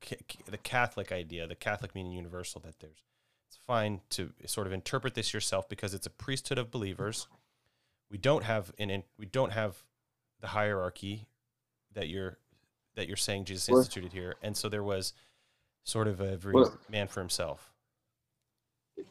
[0.00, 0.16] ca-
[0.46, 2.60] the Catholic idea, the Catholic meaning universal.
[2.60, 3.02] That there's
[3.48, 7.28] it's fine to sort of interpret this yourself because it's a priesthood of believers.
[8.10, 9.76] We don't have an in, we don't have
[10.40, 11.26] the hierarchy
[11.92, 12.38] that you're
[12.94, 15.12] that you're saying Jesus Well- instituted here, and so there was
[15.84, 17.72] sort of every Well- man for himself.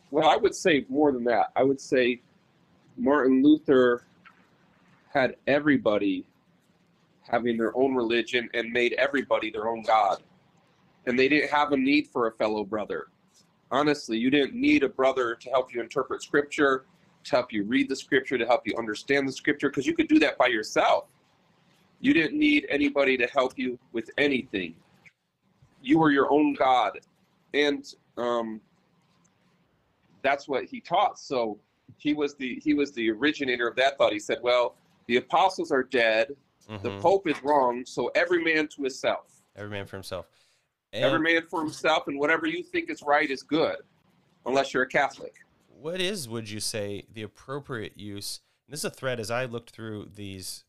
[0.09, 1.51] Well, I would say more than that.
[1.55, 2.21] I would say
[2.97, 4.03] Martin Luther
[5.15, 6.25] had everybody
[7.21, 10.21] having their own religion and made everybody their own God.
[11.07, 13.07] And they didn't have a need for a fellow brother.
[13.71, 16.85] Honestly, you didn't need a brother to help you interpret scripture,
[17.23, 20.07] to help you read the scripture, to help you understand the scripture, because you could
[20.07, 21.05] do that by yourself.
[22.01, 24.75] You didn't need anybody to help you with anything.
[25.81, 26.99] You were your own God.
[27.53, 27.85] And
[28.17, 28.59] um,
[30.21, 31.17] that's what he taught.
[31.17, 31.57] So
[31.97, 34.11] he was the he was the originator of that thought.
[34.11, 34.75] He said, "Well,
[35.07, 36.35] the apostles are dead.
[36.67, 37.01] The Mhm.
[37.01, 37.85] pope is wrong.
[37.85, 39.43] So every man to himself.
[39.55, 40.27] Every man for himself.
[40.93, 43.77] every man for himself, and whatever you think is right is good,
[44.45, 45.35] unless you're a Catholic."
[45.67, 48.39] what is, would you say, the appropriate use?
[48.65, 50.63] And this is a thread as I looked through these,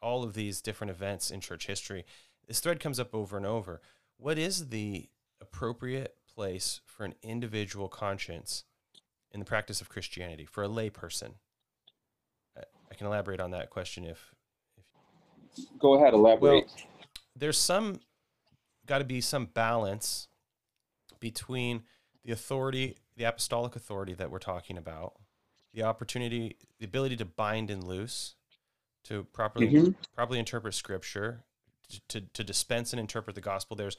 [0.00, 2.04] all of these different events in church history.
[2.46, 3.80] This thread comes up over and over.
[4.16, 5.08] What is the
[5.40, 8.64] appropriate place for an individual conscience
[9.32, 11.36] in the practice of Christianity for a layperson?
[12.94, 14.32] I, can elaborate on that question if
[14.76, 15.64] if...
[15.78, 16.66] Go ahead, elaborate.
[16.66, 16.86] Well,
[17.36, 18.00] there's some
[18.86, 20.28] got to be some balance
[21.18, 21.82] between
[22.24, 25.14] the authority, the apostolic authority that we're talking about,
[25.72, 28.36] the opportunity, the ability to bind and loose,
[29.04, 29.94] to properly Mhm.
[30.14, 31.44] properly interpret scripture,
[31.88, 33.76] to, to to dispense and interpret the gospel.
[33.76, 33.96] There's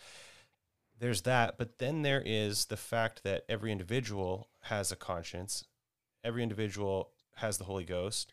[0.98, 5.66] there's that, but then there is the fact that every individual has a conscience,
[6.24, 8.32] every individual has the Holy Ghost,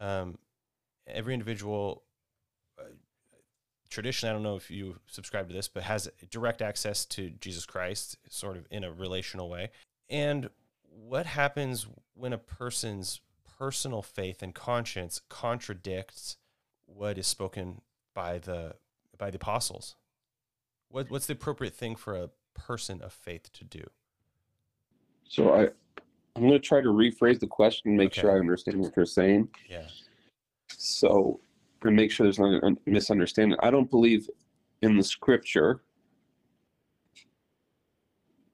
[0.00, 0.38] um,
[1.06, 2.02] every individual
[2.78, 2.84] uh,
[3.88, 7.64] traditionally, I don't know if you subscribe to this, but has direct access to Jesus
[7.64, 9.70] Christ, sort of in a relational way.
[10.10, 10.50] And
[10.88, 13.20] what happens when a person's
[13.58, 16.36] personal faith and conscience contradicts
[16.86, 17.80] what is spoken
[18.14, 18.74] by the
[19.16, 19.96] by the apostles?
[20.88, 23.84] What what's the appropriate thing for a person of faith to do?
[25.28, 25.68] So I,
[26.36, 28.22] I'm going to try to rephrase the question, make Okay.
[28.22, 29.48] sure I understand what you're saying.
[29.68, 29.86] Yeah.
[30.68, 31.40] So,
[31.84, 33.58] and make sure there's not a misunderstanding.
[33.62, 34.28] I don't believe
[34.82, 35.82] in the scripture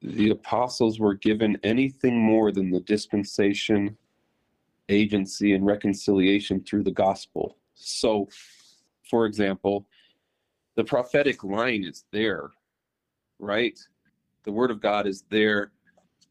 [0.02, 3.96] the apostles were given anything more than the dispensation,
[4.88, 7.58] agency, and reconciliation through the gospel.
[7.74, 8.26] So,
[9.10, 9.86] for example,
[10.76, 12.50] the prophetic line is there,
[13.38, 13.78] right?
[14.44, 15.72] The word of God is there.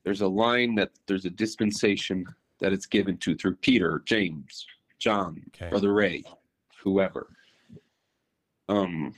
[0.03, 2.25] There's a line that there's a dispensation
[2.59, 4.65] that it's given to through Peter, James,
[4.97, 5.69] John, Okay.
[5.69, 6.23] Brother Ray,
[6.83, 7.27] whoever.
[8.67, 9.13] Um,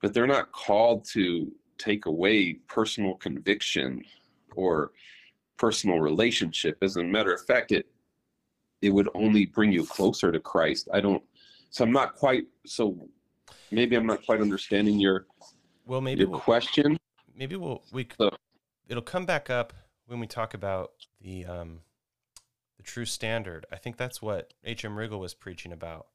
[0.00, 4.02] but they're not called to take away personal conviction
[4.56, 4.92] or
[5.56, 6.78] personal relationship.
[6.82, 7.86] As a matter of fact, it
[8.80, 10.88] it would only bring you closer to Christ.
[10.92, 11.22] I don't.
[11.70, 12.46] So I'm not quite.
[12.64, 12.96] So
[13.72, 15.26] maybe I'm not quite understanding your
[15.86, 16.96] Well, maybe your we'll, question.
[17.34, 18.30] maybe we'll we So-
[18.88, 19.72] it'll come back up
[20.06, 21.80] when we talk about the um
[22.76, 23.66] the true standard.
[23.72, 24.96] I think that's what H.M.
[24.96, 26.06] Riggle was preaching about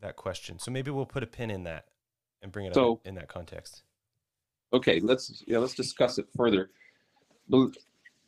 [0.00, 0.58] that question.
[0.58, 1.86] So maybe we'll put a pin in that
[2.42, 3.82] and bring it So- up in that context.
[4.72, 6.70] Okay, let's yeah, let's discuss it further.
[7.48, 7.70] But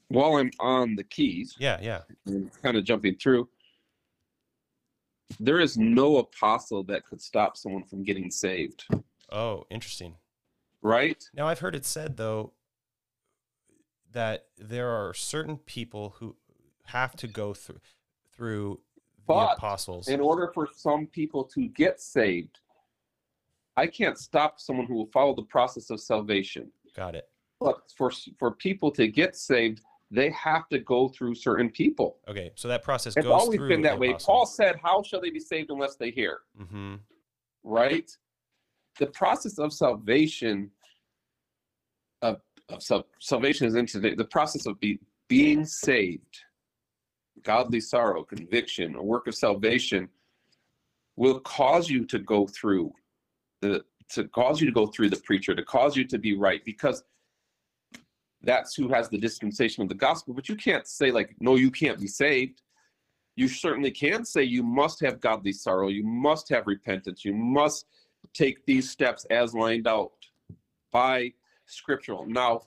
[0.08, 2.02] while I'm on the keys, Yeah, yeah.
[2.26, 3.48] and kind of jumping through,
[5.40, 8.84] there is no apostle that could stop someone from getting saved,
[9.30, 10.14] Oh, interesting.
[10.80, 11.22] right?
[11.34, 12.52] Now I've heard it said though
[14.12, 16.36] that there are certain people who
[16.86, 17.80] have to go through
[18.34, 18.80] through
[19.26, 20.08] the apostles.
[20.08, 22.60] In order for some people to get saved,
[23.76, 26.70] I can't stop someone who will follow the process of salvation.
[26.96, 27.28] Got it.
[27.60, 32.18] But for for people to get saved, they have to go through certain people.
[32.28, 34.10] Okay, so that process It's goes always through been that way.
[34.10, 34.34] apostle.
[34.34, 36.94] Paul said, "How shall they be saved unless they hear?" Mm-hmm.
[37.64, 38.10] right?
[38.98, 40.70] The process of salvation
[42.68, 46.40] of, sal- salvation is into the, the process of be, being saved.
[47.42, 50.08] Godly sorrow, conviction, a work of salvation
[51.16, 52.92] will cause you to go through
[53.60, 56.64] the to cause you to go through the preacher, to cause you to be right,
[56.64, 57.04] because
[58.42, 60.32] that's who has the dispensation of the gospel.
[60.32, 62.62] But you can't say like, no, you can't be saved.
[63.36, 67.86] You certainly can say you must have godly sorrow, you must have repentance, you must
[68.32, 70.12] take these steps as lined out
[70.90, 71.32] by
[71.68, 72.26] scriptural.
[72.26, 72.62] Now,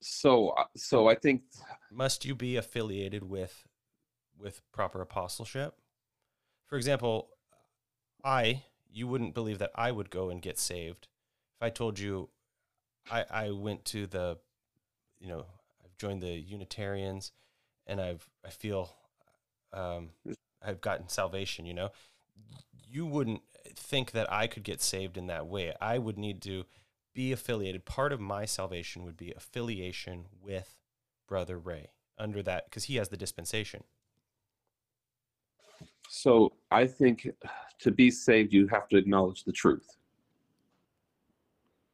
[0.00, 1.42] so uh, so I think
[1.90, 3.64] Must you be affiliated with
[4.38, 5.74] with proper apostleship?
[6.66, 7.28] For example,
[8.24, 11.08] I you wouldn't believe that I would go and get saved
[11.56, 12.28] if I told you
[13.10, 14.38] I I went to the
[15.18, 15.46] you know
[15.84, 17.32] I've joined the Unitarians
[17.86, 18.90] and I've I feel
[19.72, 20.10] um,
[20.64, 21.66] I've gotten salvation.
[21.66, 21.90] You know,
[22.88, 23.42] you wouldn't
[23.74, 25.74] think that I could get saved in that way.
[25.80, 26.64] I would need to
[27.14, 27.84] be affiliated.
[27.84, 30.76] Part of my salvation would be affiliation with
[31.26, 33.84] Brother Ray under that because he has the dispensation.
[36.08, 37.28] So I think
[37.80, 39.96] to be saved, you have to acknowledge the truth.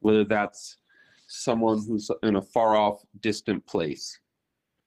[0.01, 0.77] Whether that's
[1.27, 4.19] someone who's in a far off, distant place,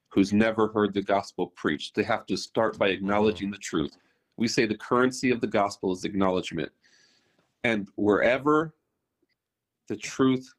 [0.08, 2.96] who's never heard the gospel preached, they have to start by mm-hmm.
[2.96, 3.96] acknowledging the truth.
[4.36, 6.72] We say the currency of the gospel is acknowledgement.
[7.64, 8.74] And wherever
[9.88, 10.52] the truth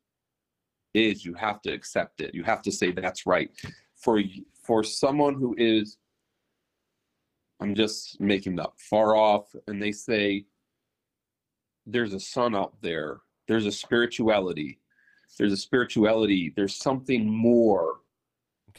[0.93, 2.33] is, you have to accept it.
[2.33, 3.49] You have to say that's right.
[3.95, 4.21] For
[4.61, 5.97] for someone who is
[7.59, 10.45] I'm just making up far off, and they say
[11.85, 14.79] there's a sun out there, there's a spirituality,
[15.37, 18.01] there's a spirituality, there's something more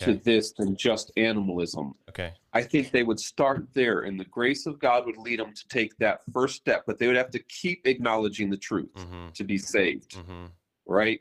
[0.01, 0.13] Okay.
[0.13, 1.95] to this than just animalism.
[2.09, 2.33] Okay.
[2.53, 5.69] I think they would start there, and the grace of God would lead them to
[5.69, 9.29] take that first step, but they would have to keep acknowledging the truth Mm-hmm.
[9.35, 10.47] to be saved, Mm-hmm.
[10.87, 11.21] right?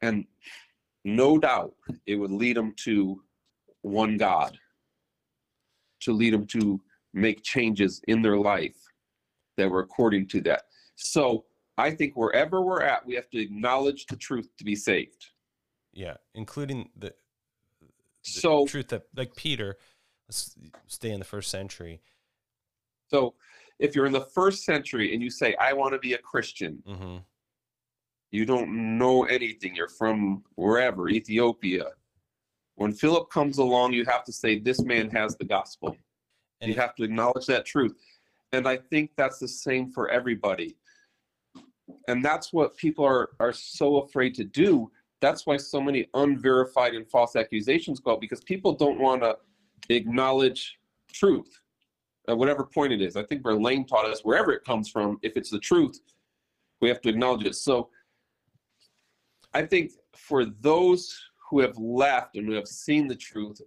[0.00, 0.24] And
[1.04, 1.74] no doubt
[2.06, 3.22] it would lead them to
[3.82, 4.58] one God,
[6.00, 6.80] to lead them to
[7.12, 8.76] make changes in their life
[9.56, 10.62] that were according to that.
[10.96, 11.44] So
[11.76, 15.26] I think wherever we're at, we have to acknowledge the truth to be saved.
[15.92, 17.14] Yeah, including the, the
[18.22, 19.76] So, truth that, like Peter,
[20.28, 20.56] let's
[20.86, 22.00] stay in the first century.
[23.08, 23.34] so
[23.78, 26.82] if you're in the first century and you say, "I want to be a Christian,"
[26.86, 27.16] Mm-hmm.
[28.32, 29.74] you don't know anything.
[29.76, 31.92] You're from wherever, Ethiopia.
[32.74, 35.96] When Philip comes along, you have to say, "This man has the gospel."
[36.60, 37.96] And you have to acknowledge that truth
[38.52, 40.76] and i think that's the same for everybody
[42.08, 44.90] and that's what people are are so afraid to do
[45.20, 49.36] that's why so many unverified and false accusations go out because people don't want to
[49.88, 50.78] acknowledge
[51.12, 51.60] truth
[52.28, 53.16] at whatever point it is.
[53.16, 56.00] I think Verlaine taught us wherever it comes from if it's the truth
[56.80, 57.54] we have to acknowledge it.
[57.54, 57.90] So
[59.54, 63.62] i think for those who have left and who have seen the truth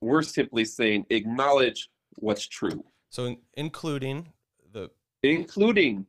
[0.00, 2.84] we're simply saying acknowledge what's true.
[3.10, 4.28] So in, including
[4.72, 4.90] the
[5.22, 6.06] including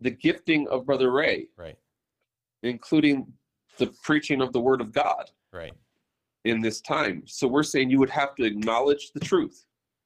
[0.00, 1.76] the gifting of Brother Ray, right,
[2.62, 3.32] including
[3.78, 5.72] the preaching of the Word of God right,
[6.44, 7.22] in this time.
[7.26, 9.64] So we're saying you would have to acknowledge the truth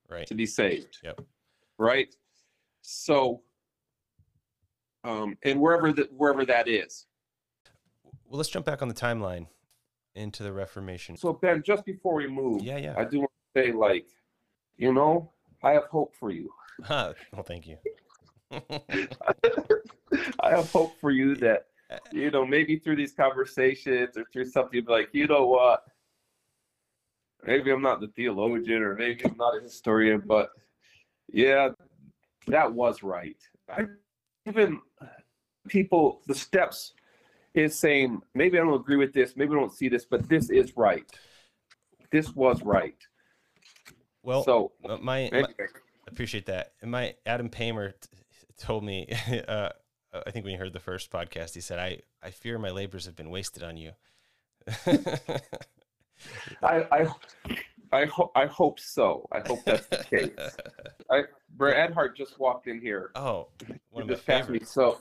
[0.08, 0.26] right.
[0.26, 0.98] to be saved.
[1.02, 1.20] Yep.
[1.78, 2.14] Right.
[2.82, 3.42] So,
[5.04, 7.06] um, and wherever that wherever that is.
[8.26, 9.46] Well, let's jump back on the timeline
[10.14, 11.16] into the Reformation.
[11.16, 12.94] So Ben, just before we move, Yeah, yeah.
[12.96, 14.06] I do want to say, like,
[14.76, 16.50] you know, I have hope for you.
[16.84, 17.14] Huh.
[17.32, 17.76] Well, thank you.
[20.40, 21.66] I have hope for you that
[22.12, 25.84] you know maybe through these conversations or through something like, you know what?
[27.44, 30.50] Maybe I'm not the theologian or maybe I'm not a historian, but
[31.32, 31.70] yeah,
[32.46, 33.36] that was right.
[33.68, 33.86] I,
[34.46, 34.80] even
[35.68, 36.92] people, the steps
[37.54, 40.50] is saying maybe I don't agree with this, maybe I don't see this, but this
[40.50, 41.04] is right.
[42.10, 42.96] This was right.
[44.22, 45.44] well, so my, my
[46.08, 46.72] appreciate that.
[46.82, 48.08] And my Adam Paymer t-
[48.58, 49.08] told me,
[49.48, 49.70] uh,
[50.12, 53.06] I think when he heard the first podcast, he said, "I I fear my labors
[53.06, 53.92] have been wasted on you."
[56.62, 57.06] I I
[57.92, 59.28] I, ho- I hope so.
[59.32, 60.56] I hope that's the case.
[61.10, 61.22] I
[61.56, 63.10] Brad Edhart just walked in here.
[63.16, 63.48] oh,
[63.90, 64.60] one of my just passed me.
[64.60, 64.98] So,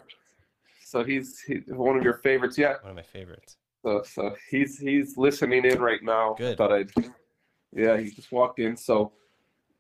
[0.83, 2.57] so he's, he's one of your favorites.
[2.57, 2.75] Yeah.
[2.81, 3.57] One of my favorites.
[3.83, 6.35] So, so he's he's listening in right now.
[6.37, 6.57] Good.
[6.57, 6.91] Thought I'd.
[7.71, 8.75] Yeah, he just walked in.
[8.75, 9.11] So,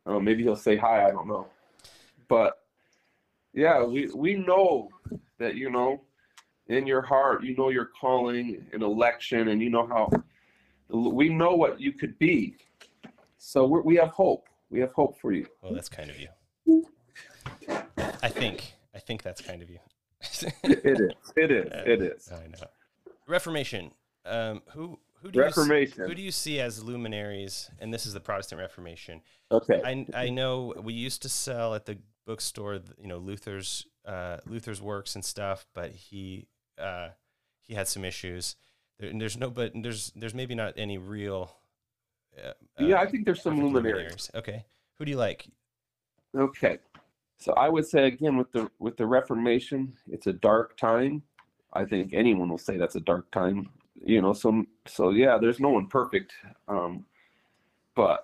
[0.05, 1.07] uh, maybe he'll say hi.
[1.07, 1.47] I don't know.
[2.27, 2.59] But
[3.59, 4.89] yeah, we we know
[5.37, 6.01] that you know,
[6.67, 10.09] in your heart, you know your calling and election, and you know how.
[10.91, 12.55] We know what you could be.
[13.37, 14.47] So we're, we have hope.
[14.71, 15.45] We have hope for you.
[15.61, 16.87] Oh, that's kind of you.
[18.23, 18.73] I think.
[18.95, 19.79] I think that's kind of you.
[20.63, 21.11] It is.
[21.35, 21.71] It is.
[21.85, 22.31] It is.
[22.31, 22.67] I know.
[23.27, 23.91] Reformation.
[24.25, 26.07] Um, who who do you Reformation.
[26.07, 27.69] who do you see as luminaries?
[27.79, 29.21] And this is the Protestant Reformation.
[29.51, 29.81] Okay.
[29.85, 31.97] I I know we used to sell at the
[32.29, 36.45] bookstore, you know, Luther's uh, Luther's works and stuff, but he
[36.79, 37.09] uh,
[37.59, 38.55] he had some issues.
[38.99, 41.57] There, and there's no, but there's there's maybe not any real.
[42.37, 44.29] Uh, Yeah, uh, I think there's some perfect luminaries.
[44.35, 44.63] Okay,
[44.95, 45.47] who do you like?
[46.37, 46.77] Okay.
[47.39, 51.23] So I would say again with the with the Reformation, it's a dark time.
[51.73, 53.69] I think anyone will say that's a dark time.
[54.05, 56.33] You know, so so yeah, there's no one perfect.
[56.67, 57.05] Um,
[57.95, 58.23] but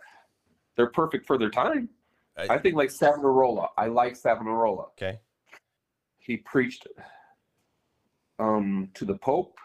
[0.76, 1.90] they're perfect for their time.
[2.38, 3.70] I- I think like Savonarola.
[3.78, 4.88] I like Savonarola.
[4.92, 5.20] Okay,
[6.18, 6.88] He preached
[8.40, 9.58] um to the Pope.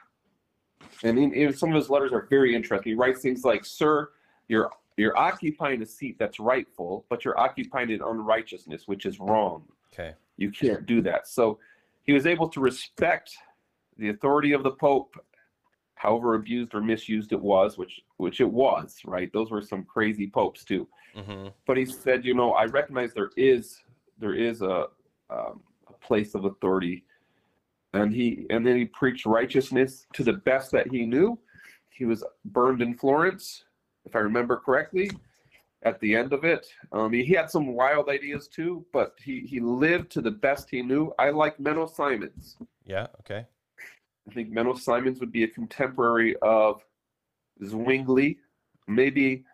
[1.02, 2.92] And in, in some of his letters are very interesting.
[2.92, 4.10] He writes things like, Sir,
[4.48, 9.18] you're you're occupying a seat that's rightful, but you're occupying it in unrighteousness, which is
[9.18, 11.26] wrong okay, You can't do that.
[11.26, 11.58] So
[12.04, 13.34] he was able to respect
[13.96, 15.14] the authority of the Pope,
[16.00, 19.30] however abused or misused it was, which which it was, right?
[19.34, 20.88] Those were some crazy popes too.
[21.14, 21.48] Mm-hmm.
[21.66, 23.82] But he said, you know, I recognize there is
[24.18, 24.86] there is a,
[25.28, 27.04] um, a place of authority,
[27.92, 31.38] and he and then he preached righteousness to the best that he knew.
[31.90, 33.64] He was burned in Florence,
[34.06, 35.10] if I remember correctly.
[35.82, 39.40] At the end of it, um, he, he had some wild ideas too, but he
[39.40, 41.12] he lived to the best he knew.
[41.18, 42.56] I like Menno Simons.
[42.86, 43.08] Yeah.
[43.20, 43.46] Okay.
[44.30, 46.82] I think Menno Simons would be a contemporary of
[47.64, 48.38] Zwingli,
[48.86, 49.44] maybe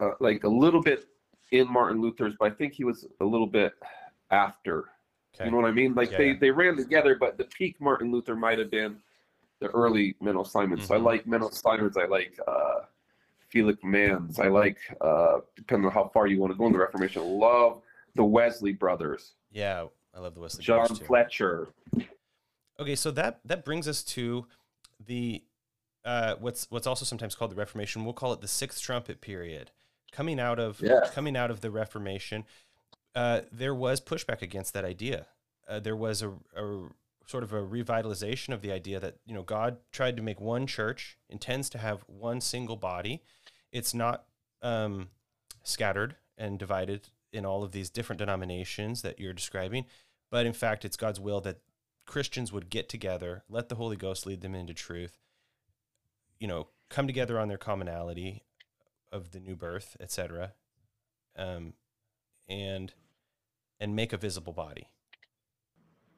[0.00, 1.06] uh, like a little bit
[1.52, 3.74] in Martin Luther's, but I think he was a little bit
[4.30, 4.86] after.
[5.34, 5.44] Okay.
[5.44, 5.94] You know what I mean?
[5.94, 8.96] Like Yeah, they, they ran together, but the peak Martin Luther might have been
[9.60, 10.88] the early Menno Simons.
[10.88, 11.04] So I Mhm.
[11.04, 11.96] like Menno Simons.
[11.96, 12.80] I like uh,
[13.48, 14.40] Felix Manz.
[14.40, 17.80] I like, uh, depending on how far you want to go in the Reformation, love
[18.16, 21.04] the Wesley brothers, yeah, I love the Wesley John Brothers, too.
[21.04, 21.68] Fletcher.
[22.80, 24.46] Okay, so that that brings us to
[25.04, 25.42] the
[26.04, 28.04] uh, what's what's also sometimes called the Reformation.
[28.04, 29.70] We'll call it the sixth trumpet period.
[30.12, 31.00] Coming out of Yeah.
[31.12, 32.44] coming out of the Reformation,
[33.14, 35.26] uh, there was pushback against that idea.
[35.68, 36.88] Uh, there was a, a
[37.26, 40.66] sort of a revitalization of the idea that you know God tried to make one
[40.66, 43.22] church, intends to have one single body.
[43.72, 44.24] It's not
[44.62, 45.08] um,
[45.62, 49.86] scattered and divided in all of these different denominations that you're describing,
[50.30, 51.58] but in fact, it's God's will that
[52.06, 55.18] Christians would get together, let the Holy Ghost lead them into truth,
[56.38, 58.42] you know, come together on their commonality
[59.10, 60.52] of the new birth, etc.,
[61.36, 61.74] um,
[62.48, 62.92] and
[63.80, 64.88] and make a visible body.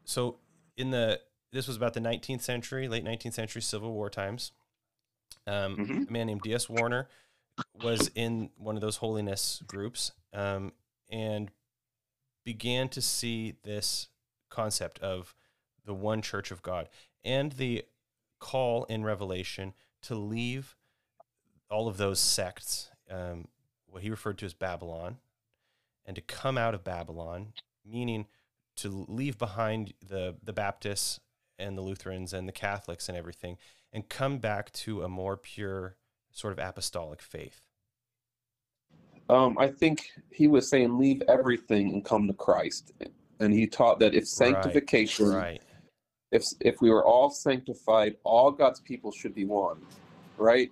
[0.04, 0.38] So
[0.76, 1.20] in the
[1.52, 4.52] this was about the 19th century, late 19th century Civil War times.
[5.46, 6.08] Um, Mhm.
[6.08, 6.68] A man named D.S.
[6.68, 7.08] Warner
[7.82, 10.72] was in one of those holiness groups um,
[11.08, 11.50] and
[12.44, 14.08] began to see this
[14.50, 15.34] concept of
[15.86, 16.88] the one church of God
[17.24, 17.84] and the
[18.38, 19.72] call in Revelation
[20.02, 20.76] to leave
[21.70, 23.48] all of those sects, um,
[23.86, 25.18] what he referred to as Babylon,
[26.04, 27.52] and to come out of Babylon,
[27.84, 28.26] meaning
[28.76, 31.18] to leave behind the the Baptists
[31.58, 33.56] and the Lutherans and the Catholics and everything,
[33.92, 35.96] and come back to a more pure
[36.30, 37.62] sort of apostolic faith.
[39.28, 42.92] Um, I think he was saying leave everything and come to Christ,
[43.40, 45.62] and he taught that if sanctification, Right.
[46.36, 49.78] If if we were all sanctified, all God's people should be one,
[50.36, 50.70] right?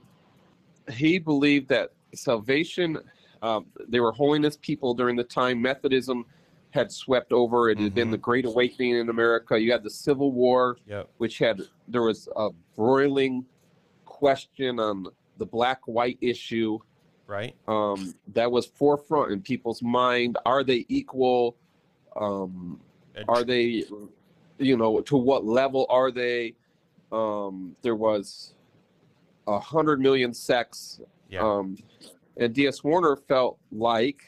[0.92, 2.98] He believed that salvation.
[3.42, 6.24] Um, they were holiness people during the time Methodism
[6.70, 7.70] had swept over.
[7.70, 8.12] It had been Mhm.
[8.12, 9.58] the Great Awakening in America.
[9.60, 11.08] You had the Civil War, Yep.
[11.18, 13.44] which had there was a broiling
[14.04, 15.06] question on
[15.38, 16.78] the black-white issue
[17.26, 17.54] Right.
[17.68, 20.36] um, that was forefront in people's mind.
[20.44, 21.56] Are they equal?
[22.16, 22.80] Um,
[23.28, 23.84] are they,
[24.58, 26.54] you know, to what level are they?
[27.12, 28.54] Um, there was
[29.46, 31.00] a hundred million sects.
[31.28, 31.42] Yeah.
[31.42, 31.76] Um,
[32.36, 32.82] and D.S.
[32.82, 34.22] Warner felt like,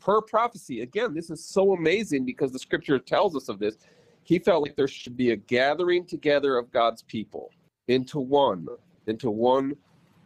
[0.00, 3.76] per prophecy, again, this is so amazing because the scripture tells us of this.
[4.24, 7.50] He felt like there should be a gathering together of God's people
[7.88, 8.66] into one,
[9.06, 9.76] into one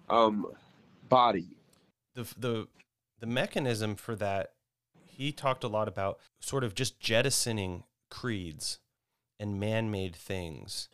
[0.09, 0.47] um,
[1.09, 1.57] body.
[2.15, 2.69] the the
[3.21, 4.53] the mechanism for that
[5.05, 8.79] he talked a lot about sort of just jettisoning creeds
[9.39, 10.89] and man-made things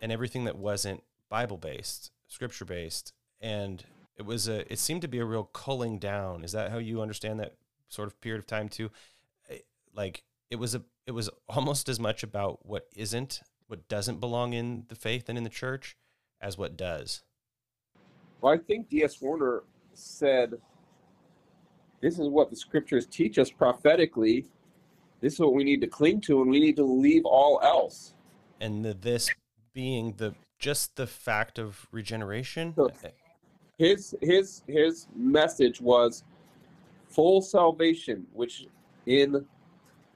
[0.00, 3.84] and everything that wasn't bible-based scripture-based and
[4.16, 7.00] it was a it seemed to be a real culling down is that how you
[7.00, 7.54] understand that
[7.88, 8.90] sort of period of time too
[9.94, 14.52] like it was a it was almost as much about what isn't what doesn't belong
[14.52, 15.96] in the faith and in the church
[16.40, 17.22] as what does
[18.40, 19.20] Well, I think D.S.
[19.20, 19.64] Warner
[19.94, 20.54] said,
[22.00, 24.46] This is what the scriptures teach us prophetically.
[25.20, 28.14] This is what we need to cling to, and we need to leave all else.
[28.60, 29.30] and the, this
[29.72, 32.90] being the just the fact of regeneration So-
[33.78, 36.24] His his his message was
[37.08, 38.66] full salvation, which
[39.06, 39.46] in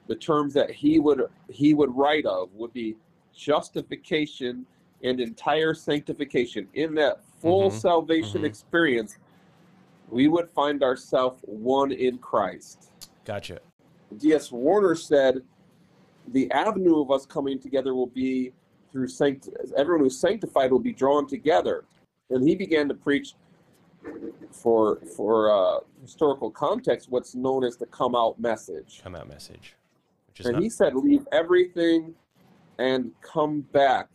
[0.07, 2.95] the terms that he would he would write of would be
[3.33, 4.65] justification
[5.03, 6.67] and entire sanctification.
[6.73, 8.45] In that full Mhm, salvation mhm.
[8.45, 9.17] experience,
[10.09, 12.89] we would find ourselves one in Christ.
[13.25, 13.59] gotcha
[14.19, 14.51] D.S.
[14.51, 15.41] Warner said,
[16.29, 18.53] the avenue of us coming together will be
[18.91, 19.49] through sanct.
[19.75, 21.83] Everyone who's sanctified will be drawn together,
[22.29, 23.33] and he began to preach
[24.51, 29.01] for for uh, historical context what's known as the come out message.
[29.03, 29.75] come out message
[30.27, 32.13] which is And not he said, leave everything
[32.79, 34.07] and come back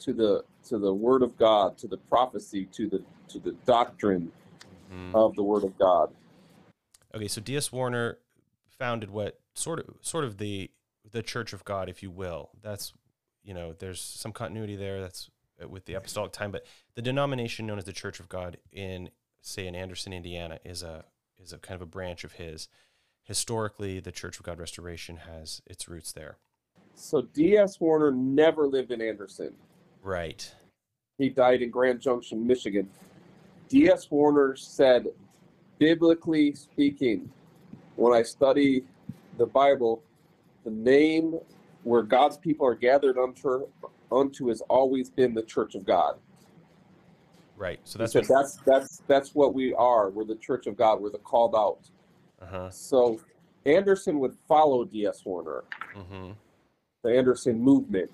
[0.00, 4.30] to the to the Word of God, to the prophecy, to the to the doctrine
[4.92, 5.14] Mhm.
[5.14, 6.10] of the Word of God.
[7.14, 8.18] okay so ds warner
[8.78, 10.70] founded what sort of sort of the
[11.10, 12.50] the Church of God, if you will.
[12.62, 12.92] That's
[13.44, 15.00] you know, there's some continuity there.
[15.00, 15.30] That's
[15.62, 19.10] uh, with the apostolic time, but the denomination known as the Church of God in
[19.40, 21.04] say in Anderson, Indiana, is a
[21.38, 22.68] is a kind of a branch of his.
[23.22, 26.38] Historically, the Church of God Restoration has its roots there.
[26.94, 27.80] So D.S.
[27.80, 29.52] Warner never lived in Anderson.
[30.02, 30.50] Right.
[31.18, 32.88] He died in Grand Junction, Michigan.
[33.68, 34.10] D.S.
[34.10, 35.08] Warner said,
[35.78, 37.28] biblically speaking,
[37.96, 38.84] when I study
[39.38, 40.02] the Bible,
[40.64, 41.38] the name
[41.82, 43.66] where God's people are gathered unto,
[44.10, 46.16] unto has always been the Church of God.
[47.56, 47.80] Right.
[47.84, 50.10] So that's what, that's that's that's what we are.
[50.10, 51.00] We're the Church of God.
[51.00, 51.78] We're the called out.
[52.42, 52.70] uh-huh.
[52.70, 53.18] So
[53.64, 55.24] Anderson would follow D.S.
[55.24, 56.32] Warner, hmm
[57.02, 58.10] the Anderson movement.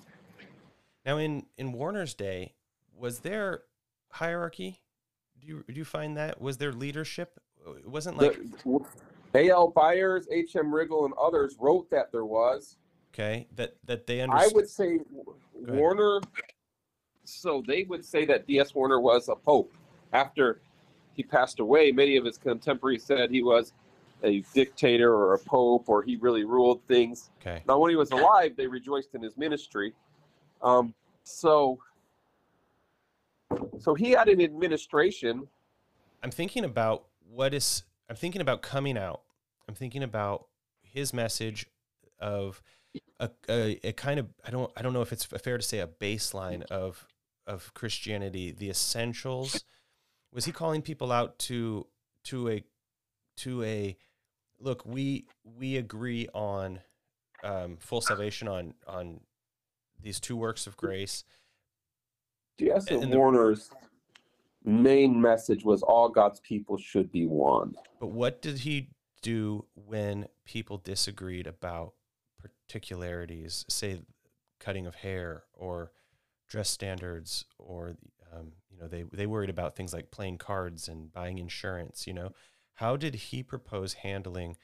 [1.05, 2.53] Now, in in Warner's day,
[2.95, 3.63] was there
[4.11, 4.79] hierarchy?
[5.41, 7.39] Do you do you find that was there leadership?
[7.77, 8.79] It wasn't like The-
[9.35, 9.69] A.L.
[9.69, 10.71] Byers, H.M.
[10.71, 12.77] Riggle, and others wrote that there was.
[13.13, 14.51] okay that that they understood.
[14.51, 14.99] I would say.
[15.53, 16.21] Warner.
[17.25, 18.75] So they would say that D.S.
[18.75, 19.73] Warner was a pope.
[20.11, 20.59] After
[21.13, 23.71] he passed away, many of his contemporaries said he was
[24.23, 27.29] a dictator or a pope, or he really ruled things.
[27.41, 27.61] Okay.
[27.67, 29.93] Now, when he was alive, they rejoiced in his ministry.
[30.61, 31.79] Um, so,
[33.79, 35.47] so he had an administration.
[36.23, 39.23] I'm thinking about what is I'm thinking about coming out.
[39.67, 40.45] I'm thinking about
[40.83, 41.65] his message
[42.19, 42.61] of
[43.19, 45.79] a, a, a kind of I don't I don't know if it's fair to say
[45.79, 47.07] a baseline of
[47.47, 49.63] of Christianity, the essentials.
[50.31, 51.87] Was he calling people out to
[52.25, 52.63] to a
[53.37, 53.97] to a
[54.59, 54.85] look?
[54.85, 56.81] We we agree on
[57.43, 59.21] um, full salvation on on
[59.99, 61.23] these two works of grace.
[62.59, 62.91] D.S.
[62.91, 63.71] And the- Warner's
[64.63, 67.75] main message was all God's people should be one.
[67.99, 68.89] But what did he
[69.21, 71.93] do when people disagreed about
[72.41, 74.01] particularities, say
[74.59, 75.91] cutting of hair or
[76.47, 77.95] dress standards, or
[78.33, 82.05] um, you know they they worried about things like playing cards and buying insurance.
[82.05, 82.33] You know,
[82.75, 84.57] how did he propose handling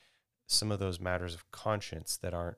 [0.45, 2.57] some of those matters of conscience that aren't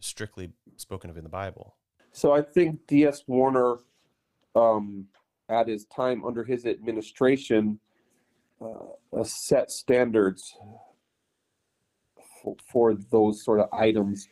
[0.00, 1.76] strictly spoken of in the Bible?
[2.12, 3.24] So I think D.S.
[3.26, 3.76] Warner,
[4.54, 5.06] um,
[5.48, 7.78] at his time under his administration,
[8.60, 10.56] uh, uh, set standards
[12.42, 14.28] for, for those sort of items.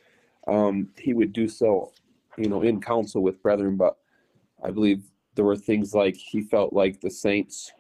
[0.47, 1.93] Um, he would do so,
[2.37, 3.97] you know, in council with brethren, but
[4.63, 5.05] I believe
[5.35, 7.73] there were things like he felt like the saints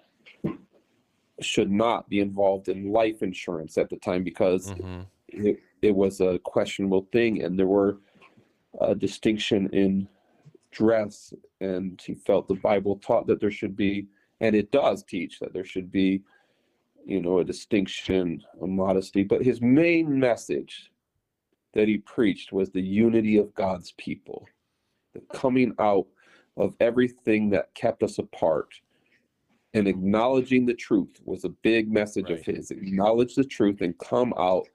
[1.40, 5.02] should not be involved in life insurance at the time because Mm-hmm.
[5.28, 7.98] it, it was a questionable thing and there were
[8.80, 10.08] a distinction in
[10.74, 14.06] dress and he felt the bible taught that there should be
[14.40, 16.22] and it does teach that there should be
[17.06, 19.22] you know a distinction a modesty.
[19.22, 20.90] But his main message
[21.74, 24.46] that he preached was the unity of god's people
[25.12, 26.06] the coming out
[26.56, 28.74] of everything that kept us apart
[29.74, 32.70] and acknowledging the truth was a big message of his.
[32.70, 34.68] Acknowledge the truth and come out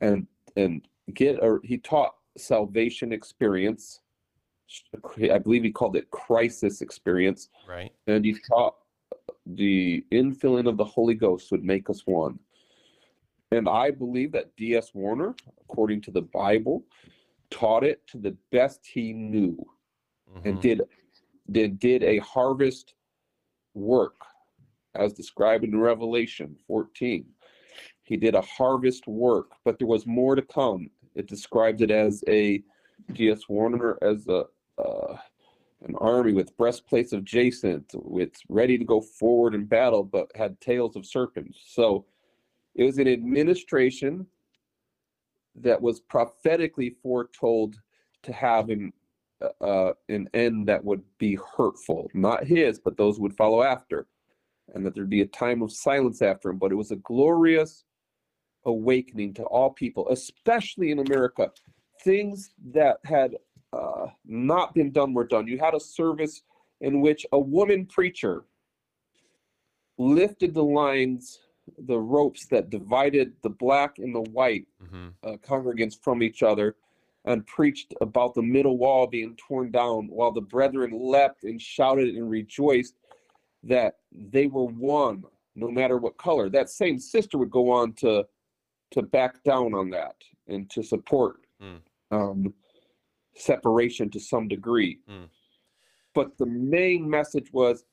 [0.00, 0.26] and
[0.56, 4.00] and get a he taught salvation experience
[5.32, 7.92] i believe he called it crisis experience Right.
[8.06, 8.76] and he taught
[9.46, 12.38] the infilling of the holy ghost would make us one
[13.50, 16.84] and i believe that ds warner according to the bible
[17.50, 19.56] taught it to the best he knew
[20.44, 20.60] and Mhm.
[20.62, 20.80] did
[21.50, 22.94] did did a harvest
[23.74, 24.16] work
[24.94, 27.24] as described in revelation 14
[28.02, 32.22] he did a harvest work but there was more to come it described it as
[32.28, 32.62] a
[33.14, 34.44] ds warner as a
[34.80, 35.16] uh,
[35.82, 40.60] an army with breastplates of jacinth with ready to go forward in battle but had
[40.60, 42.04] tails of serpents so
[42.74, 44.26] it was an administration
[45.56, 47.76] that was prophetically foretold
[48.22, 48.92] to have an
[49.60, 54.06] uh, an end that would be hurtful, not his, but those would follow after,
[54.74, 56.58] and that there'd be a time of silence after him.
[56.58, 57.84] But it was a glorious
[58.66, 61.50] awakening to all people, especially in America.
[62.02, 63.36] Things that had
[63.72, 65.46] uh, not been done were done.
[65.46, 66.42] You had a service
[66.80, 68.44] in which a woman preacher
[69.98, 71.40] lifted the lines,
[71.86, 75.14] the ropes that divided the black and the white Mhm.
[75.22, 76.76] uh, congregants from each other
[77.26, 82.14] and preached about the middle wall being torn down while the brethren leapt and shouted
[82.16, 82.96] and rejoiced
[83.62, 85.22] that they were one
[85.54, 88.26] no matter what color that same sister would go on to
[88.90, 90.16] to back down on that
[90.48, 91.76] and to support Hmm.
[92.10, 92.54] um,
[93.40, 95.24] separation to some degree Hmm.
[96.14, 97.84] but the main message was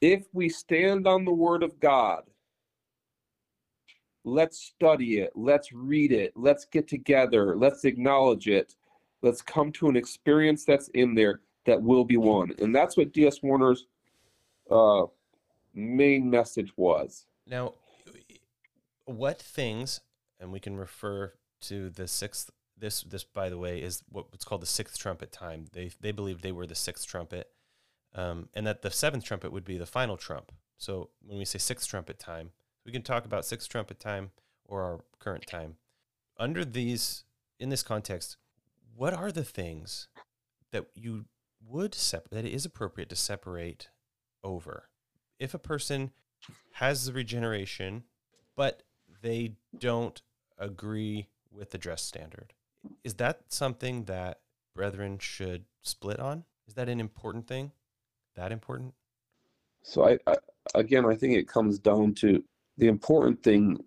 [0.00, 2.24] if we stand on the word of god
[4.24, 8.74] let's study it let's read it let's get together let's acknowledge it
[9.22, 12.52] Let's come to an experience that's in there that will be one.
[12.58, 13.40] And that's what D.S.
[13.40, 13.86] Warner's
[14.68, 15.04] uh,
[15.74, 17.26] main message was.
[17.46, 17.74] Now,
[19.04, 20.00] what things,
[20.40, 22.50] and we can refer to the sixth.
[22.82, 25.66] This, this, by the way, is what, what's called the sixth trumpet time.
[25.72, 27.46] They they believed they were the sixth trumpet,
[28.12, 30.50] um, and that the seventh trumpet would be the final trump.
[30.78, 32.50] So when we say sixth trumpet time,
[32.84, 34.32] we can talk about sixth trumpet time
[34.64, 35.76] or our current time.
[36.38, 37.22] Under these,
[37.60, 38.36] in this context,
[38.96, 40.08] what are the things
[40.72, 41.26] that you
[41.64, 43.90] would sep- that it is appropriate to separate
[44.42, 44.88] over?
[45.38, 46.10] If a person
[46.72, 48.02] has the regeneration,
[48.56, 48.82] but
[49.22, 50.20] they don't
[50.58, 52.54] agree with the dress standard,
[53.04, 54.40] is that something that
[54.74, 56.44] brethren should split on?
[56.66, 57.72] Is that an important thing?
[58.34, 58.94] That important?
[59.82, 60.36] So I, I
[60.74, 62.42] again, I think it comes down to
[62.78, 63.84] the important thing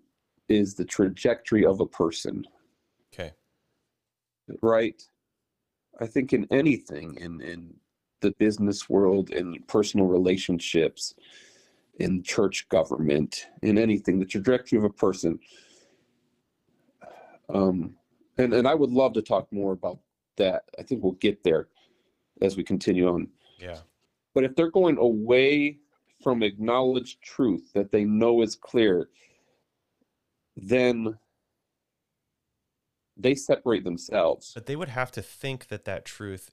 [0.50, 2.46] is the trajectory of a person,
[3.14, 3.32] Okay.
[4.62, 5.02] right?
[6.00, 7.74] I think in anything, in in
[8.22, 11.16] the business world, in personal relationships,
[12.00, 15.39] in church government, in anything, the trajectory of a person.
[17.54, 17.96] Um,
[18.38, 20.00] and and I would love to talk more about
[20.38, 20.64] that.
[20.80, 21.68] I think we'll get there
[22.42, 23.28] as we continue on.
[23.60, 23.80] Yeah.
[24.34, 25.80] But if they're going away
[26.22, 29.10] from acknowledged truth that they know is clear,
[30.58, 31.18] then
[33.18, 34.52] they separate themselves.
[34.54, 36.52] But they would have to think that that truth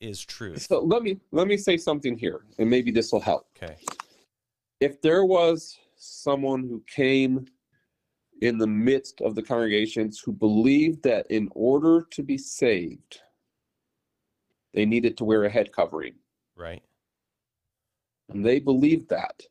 [0.00, 0.62] is truth.
[0.62, 3.46] So let me let me say something here, and maybe this will help.
[3.56, 3.76] Okay.
[4.80, 7.46] If there was someone who came
[8.42, 13.20] in the midst of the congregations who believed that in order to be saved,
[14.74, 16.14] they needed to wear a head covering,
[16.54, 16.82] Right.
[18.28, 19.42] and they believed that,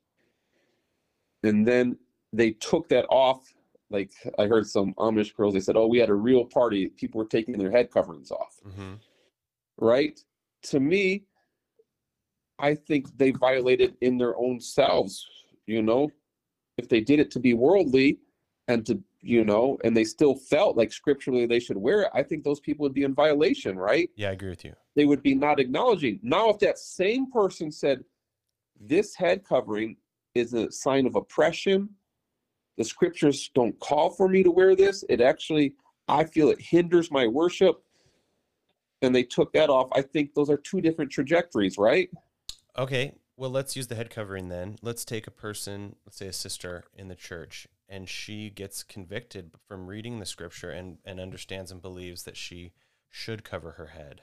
[1.43, 1.97] and then
[2.31, 3.51] they took that off.
[3.89, 6.89] Like I heard some Amish girls, they said, "Oh, we had a real party.
[6.89, 8.93] People were taking their head coverings off." Mm-hmm.
[9.77, 10.19] right?
[10.63, 11.25] To me,
[12.59, 15.27] I think they violated in their own selves,
[15.67, 16.09] you know,
[16.77, 18.19] if they did it to be worldly
[18.67, 22.23] and to, you know, and they still felt like scripturally they should wear it, I
[22.23, 24.09] think those people would be in violation, right?
[24.15, 24.73] Yeah, I agree with you.
[24.95, 26.19] They would be not acknowledging.
[26.23, 28.03] Now, if that same person said,
[28.79, 29.97] this head covering
[30.33, 31.89] is a sign of oppression,
[32.77, 35.75] the scriptures don't call for me to wear this, it actually,
[36.07, 37.81] I feel it hinders my worship
[39.01, 42.09] and they took that off, I think those are two different trajectories, right?
[42.77, 43.13] Okay.
[43.37, 44.77] Well, let's use the head covering then.
[44.81, 49.51] Let's take a person, let's say a sister in the church, and she gets convicted
[49.67, 52.71] from reading the scripture and, and understands and believes that she
[53.09, 54.21] should cover her head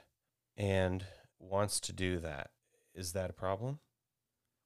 [0.57, 1.05] and
[1.39, 2.51] wants to do that.
[2.93, 3.79] Is that a problem?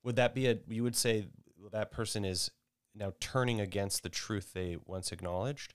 [0.04, 1.28] Would that be a, you would say
[1.72, 2.52] that person is
[2.96, 5.74] now turning against the truth they once acknowledged?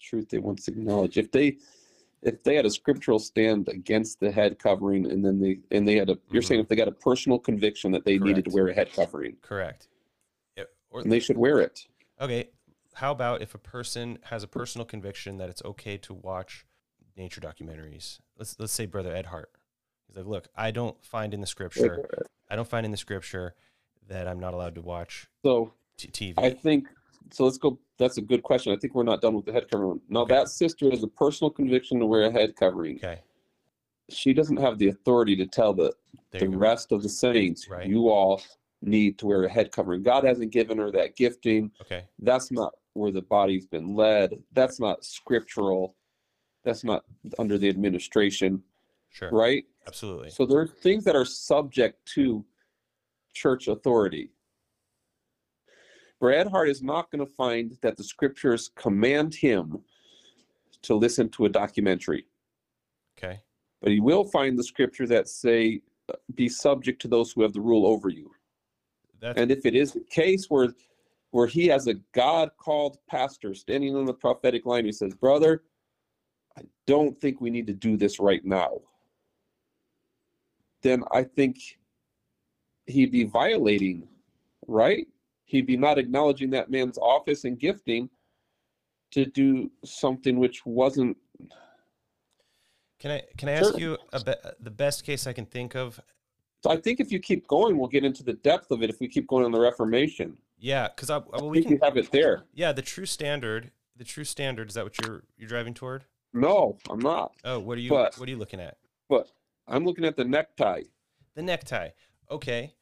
[0.00, 1.16] Truth they once acknowledged.
[1.16, 1.56] If they
[2.22, 5.96] if they had a scriptural stand against the head covering and then they and they
[5.96, 6.62] had a you're saying Mhm.
[6.64, 9.88] if they got a personal conviction that they needed to wear a head covering Correct.
[10.90, 11.86] Or, and they should wear it.
[12.20, 12.48] Okay.
[12.94, 16.66] How about if a person has a personal conviction that it's okay to watch
[17.16, 18.18] nature documentaries?
[18.36, 19.50] Let's let's say Brother Ed Hart.
[20.06, 22.08] He's like, look, I don't find in the scripture,
[22.50, 23.54] I don't find in the scripture
[24.08, 26.34] that I'm not allowed to watch So t- TV.
[26.38, 26.88] I think
[27.30, 27.44] so.
[27.44, 27.78] Let's go.
[27.98, 28.72] That's a good question.
[28.72, 30.00] I think we're not done with the head covering.
[30.08, 30.34] Now Okay.
[30.34, 32.96] that sister has a personal conviction to wear a head covering.
[32.96, 33.20] okay.
[34.10, 35.92] She doesn't have the authority to tell the
[36.30, 36.56] There the go.
[36.56, 37.86] rest of the saints, Right.
[37.86, 38.40] you all
[38.82, 40.02] need to wear a head covering.
[40.02, 41.70] God hasn't given her that gifting.
[41.80, 42.04] Okay.
[42.20, 44.42] That's not where the body's been led.
[44.52, 45.96] That's not scriptural.
[46.64, 47.04] That's not
[47.38, 48.62] under the administration,
[49.10, 49.30] Sure.
[49.30, 49.64] right?
[49.86, 50.30] Absolutely.
[50.30, 52.44] So there are things that are subject to
[53.32, 54.30] church authority.
[56.20, 59.78] Brad Hart is not going to find that the scriptures command him
[60.82, 62.26] to listen to a documentary,
[63.16, 63.40] Okay.
[63.80, 65.80] but he will find the scripture that say,
[66.34, 68.34] "Be subject to those who have the rule over you."
[69.20, 70.68] That's And if it is the case where
[71.30, 75.62] where he has a God called pastor standing on the prophetic line, he says, Brother,
[76.56, 78.80] I don't think we need to do this right now.
[80.82, 81.58] Then I think
[82.86, 84.08] he'd be violating,
[84.66, 85.06] right?
[85.44, 88.08] He'd be not acknowledging that man's office and gifting
[89.10, 91.16] to do something which wasn't
[92.98, 96.00] can I can I ask you a be, the best case I can think of?
[96.62, 99.00] So I think if you keep going, we'll get into the depth of it if
[99.00, 100.36] we keep going on the Reformation.
[100.58, 101.88] Yeah, because I, well, we think can.
[101.88, 102.44] have it there.
[102.52, 103.70] Yeah, the true standard.
[103.96, 106.04] The true standard is that what you're you're driving toward?
[106.32, 107.32] No, I'm not.
[107.44, 108.76] Oh, what are you But- what are you looking at?
[109.08, 109.30] But
[109.66, 110.82] I'm looking at the necktie.
[111.34, 111.90] The necktie.
[112.30, 112.74] Okay.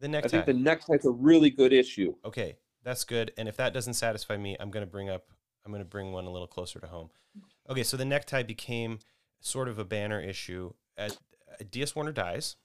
[0.00, 0.26] The necktie.
[0.26, 2.14] I think the necktie is a really good issue.
[2.24, 3.32] okay, that's good.
[3.38, 5.24] And if that doesn't satisfy me, I'm going to bring up
[5.64, 7.10] I'm going to bring one a little closer to home.
[7.68, 8.98] Okay, so the necktie became
[9.40, 10.72] sort of a banner issue.
[10.96, 11.94] At, uh, D.S.
[11.94, 12.56] Warner dies.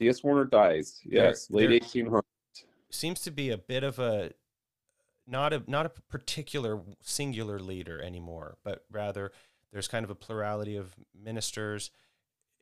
[0.00, 0.24] D.S.
[0.24, 1.00] Warner dies.
[1.04, 2.22] Yes, There- late there- 1800s.
[2.92, 4.32] Seems to be a bit of a
[5.26, 9.30] not a not a particular singular leader anymore, but rather
[9.70, 11.92] there's kind of a plurality of ministers.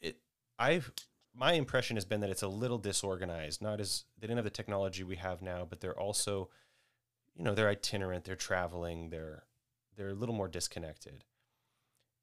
[0.01, 0.21] It
[0.59, 0.93] I've
[1.35, 3.63] my impression has been that it's a little disorganized.
[3.63, 6.51] Not as they didn't have the technology we have now, but they're also,
[7.35, 9.45] you know, they're itinerant, they're traveling, they're
[9.97, 11.25] they're a little more disconnected.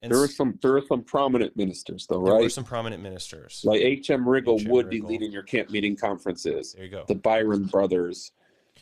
[0.01, 2.33] And There were s- some there were some prominent ministers though, right?
[2.33, 3.61] there were some prominent ministers.
[3.63, 4.25] Like H.M.
[4.25, 4.71] Riggle H.M.
[4.71, 6.73] would be leading your camp meeting conferences.
[6.73, 7.05] there you go.
[7.07, 8.31] The Byron brothers,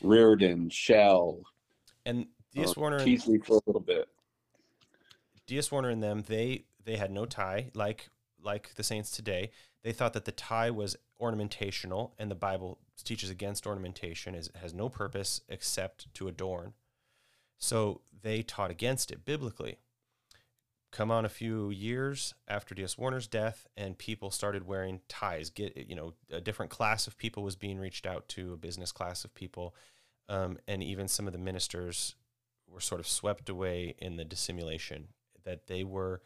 [0.01, 1.41] Reardon, Schell,
[2.05, 2.71] and D.S.
[2.71, 4.09] uh, Warner and, Teasley for a little bit.
[5.47, 5.71] D.S.
[5.71, 8.09] Warner and them, they they had no tie, like
[8.41, 9.51] like the saints today.
[9.83, 14.35] They thought that the tie was ornamentational, and the Bible teaches against ornamentation.
[14.35, 16.73] is has no purpose except to adorn.
[17.57, 19.77] So they taught against it biblically.
[20.93, 22.99] Come on, a few years after D.S.
[22.99, 25.49] Warner's death, and people started wearing ties.
[25.49, 28.91] Get you know, a different class of people was being reached out to, a business
[28.91, 29.73] class of people,
[30.29, 32.13] um, and even some of the ministers
[32.67, 35.07] were sort of swept away in the dissimulation
[35.45, 36.21] that they were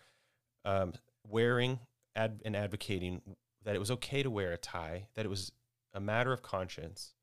[0.65, 0.91] um,
[1.26, 1.80] wearing
[2.13, 3.22] ad- and advocating
[3.63, 5.53] that it was okay to wear a tie, that it was
[5.93, 7.13] a matter of conscience.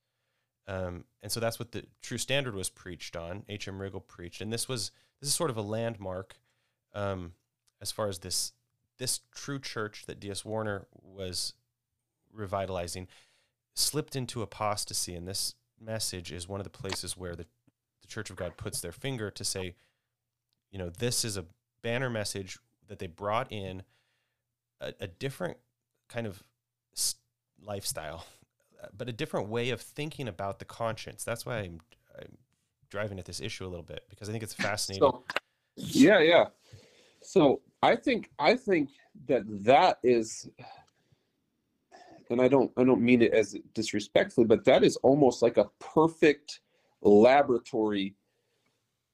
[0.67, 3.43] Um, and so that's what the true standard was preached on.
[3.51, 3.79] H.M.
[3.79, 6.37] Riggle preached, and this was this is sort of a landmark
[6.95, 7.33] um,
[7.81, 8.53] as far as this
[8.99, 10.45] this true church that D.S.
[10.45, 11.55] Warner was
[12.33, 13.09] revitalizing
[13.75, 17.47] slipped into apostasy, and this message is one of the places where the
[18.05, 19.75] the Church of God puts their finger to say,
[20.71, 21.47] you know, this is a
[21.83, 23.83] banner message that they brought in
[24.81, 25.57] a, a different
[26.09, 26.43] kind of
[27.63, 28.27] lifestyle,
[28.97, 31.25] but a different way of thinking about the conscience.
[31.25, 31.81] That's why I'm,
[32.19, 32.37] I'm
[32.91, 35.01] driving at this issue a little bit because I think it's fascinating.
[35.09, 35.25] So,
[35.77, 36.47] yeah, yeah.
[37.25, 38.91] So I think I think
[39.29, 40.49] that that is,
[42.31, 45.71] and I don't I don't mean it as disrespectfully, but that is almost like a
[45.81, 46.61] perfect
[47.03, 48.15] laboratory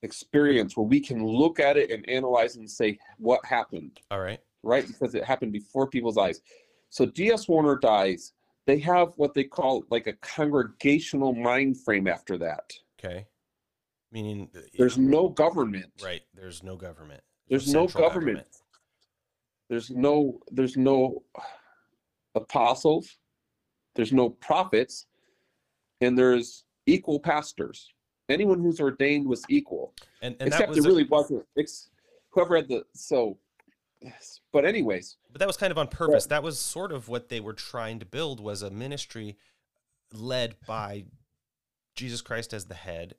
[0.02, 4.40] experience where we can look at it and analyze and say what happened, All right.
[4.62, 4.86] right?
[4.86, 6.40] Because it happened before people's eyes.
[6.88, 7.48] So D.S.
[7.48, 8.32] Warner dies.
[8.66, 12.72] They have what they call like a congregational mind frame after that.
[12.98, 13.26] Okay.
[14.12, 15.92] Meaning, uh, There's no government.
[16.02, 16.22] right.
[16.34, 17.22] There's no government.
[17.51, 18.46] There's no central government.
[19.68, 21.22] There's no there's no
[22.34, 23.18] apostles.
[23.96, 25.07] There's no prophets,
[26.01, 27.92] and there's equal pastors.
[28.28, 29.92] Anyone who's ordained was equal,
[30.22, 31.44] And, and that except was it really wasn't.
[31.59, 31.90] Ex,
[32.30, 33.36] whoever had the so,
[34.01, 34.40] yes.
[34.53, 36.26] but anyways, But that was kind of on purpose.
[36.26, 39.36] That was sort of what they were trying to build was a ministry
[40.12, 41.05] led by
[41.96, 43.14] Jesus Christ as the head.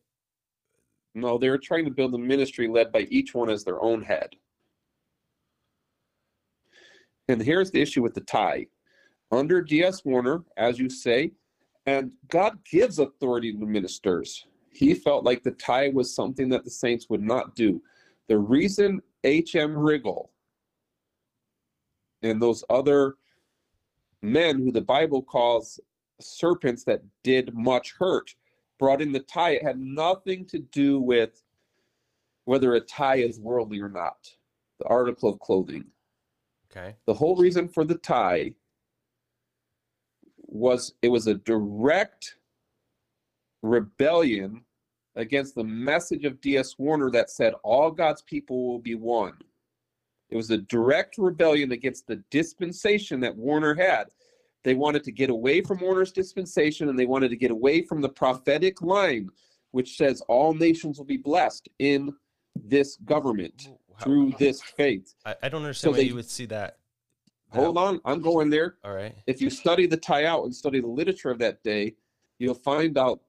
[1.13, 4.01] No, they were trying to build a ministry led by each one as their own
[4.01, 4.29] head.
[7.27, 8.67] And here's the issue with the tie.
[9.31, 10.03] Under D.S.
[10.03, 11.31] Warner, as you say,
[11.85, 14.45] and God gives authority to ministers.
[14.71, 17.81] He felt like the tie was something that the saints would not do.
[18.27, 19.75] The reason H.M.
[19.75, 20.29] Riggle
[22.21, 23.15] and those other
[24.21, 25.79] men who the Bible calls
[26.19, 28.35] serpents that did much hurt
[28.81, 31.43] brought in the tie, it had nothing to do with
[32.45, 34.17] whether a tie is worldly or not,
[34.79, 35.85] the article of clothing.
[36.71, 36.95] Okay.
[37.05, 38.55] The whole reason for the tie
[40.47, 42.37] was it was a direct
[43.61, 44.65] rebellion
[45.15, 46.79] against the message of D.S.
[46.79, 49.37] Warner that said all God's people will be one.
[50.31, 54.05] It was a direct rebellion against the dispensation that Warner had.
[54.63, 58.01] They wanted to get away from Warner's dispensation and they wanted to get away from
[58.01, 59.29] the prophetic line,
[59.71, 62.13] which says all nations will be blessed in
[62.55, 65.15] this government How- through this faith.
[65.25, 66.77] I, I don't understand So why they- you would see that.
[67.53, 68.77] Hold on, I'm going there.
[68.81, 69.13] All right.
[69.27, 71.95] if you study the tie out and study the literature of that day,
[72.39, 73.19] you'll find out.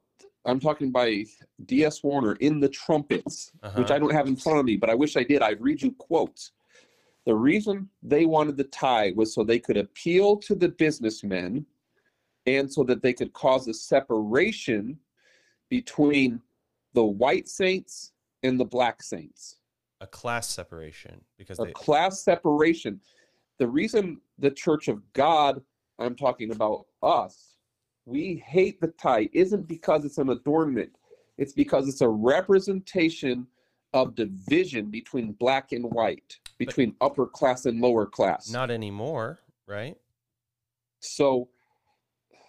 [0.44, 1.24] I'm talking by
[1.66, 2.04] D.S.
[2.04, 3.94] Warner in the trumpets, which Uh-huh.
[3.94, 5.42] I don't have in front of me, but I wish I did.
[5.42, 6.52] I'd read you quotes.
[7.24, 11.64] The reason they wanted the tie was so they could appeal to the businessmen
[12.46, 14.98] and so that they could cause a separation
[15.68, 16.40] between
[16.94, 18.12] the white saints
[18.42, 19.58] and the black saints
[20.00, 23.00] A class separation because a they class separation.
[23.58, 25.62] The reason the Church of God,
[26.00, 27.56] I'm talking about us,
[28.04, 30.90] we hate the tie isn't because it's an adornment.
[31.38, 33.46] It's because it's a representation
[33.94, 38.50] of division between black and white, between upper class and lower class.
[38.50, 39.96] not anymore, right?
[41.00, 41.48] so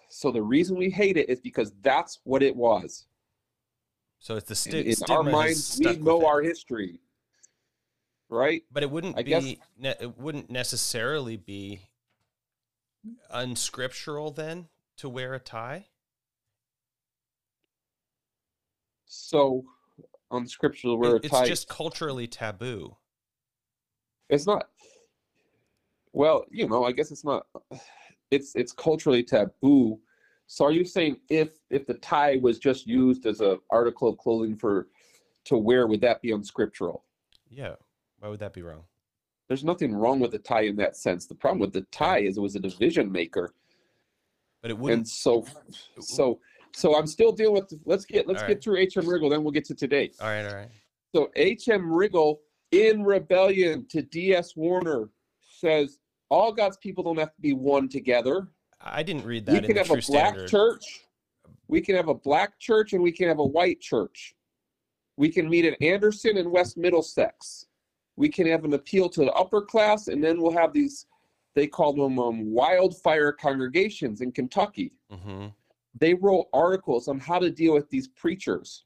[0.08, 3.06] so the reason we hate it is because that's what it was.
[4.20, 7.00] So it's the In, sti- in our stigma has minds, we know our history,
[8.28, 8.62] right?
[8.70, 9.30] But it wouldn't I be.
[9.30, 11.88] guess- Ne- it wouldn't necessarily be
[13.30, 15.88] unscriptural then to wear a tie.
[19.06, 19.64] So,
[20.30, 22.96] on scripture, we're It- it's just culturally taboo.
[24.28, 24.68] It's not.
[26.12, 27.46] Well, you know, I guess it's not.
[28.30, 29.98] It's it's culturally taboo.
[30.46, 34.18] So, are you saying if if the tie was just used as a article of
[34.18, 34.88] clothing for
[35.46, 37.04] to wear, would that be unscriptural?
[37.50, 37.74] Yeah.
[38.20, 38.84] Why would that be wrong?
[39.48, 41.26] There's nothing wrong with the tie in that sense.
[41.26, 43.52] The problem with the tie is it was a division maker,
[44.62, 45.00] But it wouldn't.
[45.00, 45.44] and so
[46.00, 46.40] so
[46.72, 47.72] so I'm still dealing with.
[47.84, 48.64] Let's get let's All get right.
[48.64, 49.04] through H.M.
[49.04, 50.12] Riggle, then we'll get to today.
[50.20, 50.46] all right.
[50.46, 50.68] All right.
[51.14, 51.82] So H.M.
[51.90, 52.38] Riggle,
[52.74, 54.56] in rebellion to D.S.
[54.56, 55.08] Warner,
[55.40, 55.98] says
[56.28, 58.48] all God's people don't have to be one together.
[58.80, 60.50] I didn't read We that in can have True a black Standard.
[60.50, 61.00] church,
[61.68, 64.34] we can have a black church, and we can have a white church.
[65.16, 67.66] We can meet at Anderson and West Middlesex.
[68.16, 71.06] We can have an appeal to the upper class, and then we'll have these.
[71.54, 74.92] They call them um, wildfire congregations in Kentucky.
[75.10, 75.46] hmm
[75.96, 78.84] they wrote articles on how to deal with these preachers.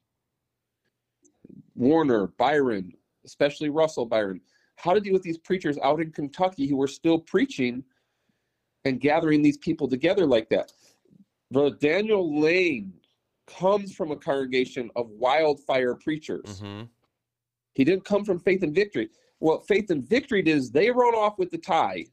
[1.74, 2.93] Warner, Byrum,
[3.29, 4.41] especially Russell Byrum,
[4.76, 7.85] how to deal with these preachers out in Kentucky who were still preaching
[8.87, 10.72] and gathering these people together like that.
[11.53, 12.95] Brother Daniel Layne
[13.47, 16.61] comes from a congregation of wildfire preachers.
[16.61, 16.83] hmm
[17.74, 19.11] He didn't come from Faith and Victory.
[19.41, 22.07] What Faith and Victory did is they run off with the tie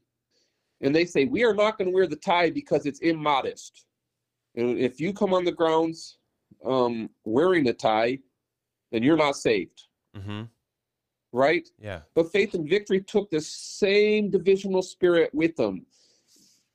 [0.82, 3.86] and they say, We are not going to wear the tie because it's immodest.
[4.54, 6.18] And if you come on the grounds
[6.64, 8.18] um, wearing a tie,
[8.92, 9.78] then you're not saved,
[10.14, 10.42] hmm
[11.32, 11.68] right?
[11.80, 12.00] Yeah.
[12.14, 15.86] But Faith and Victory took the same divisional spirit with them.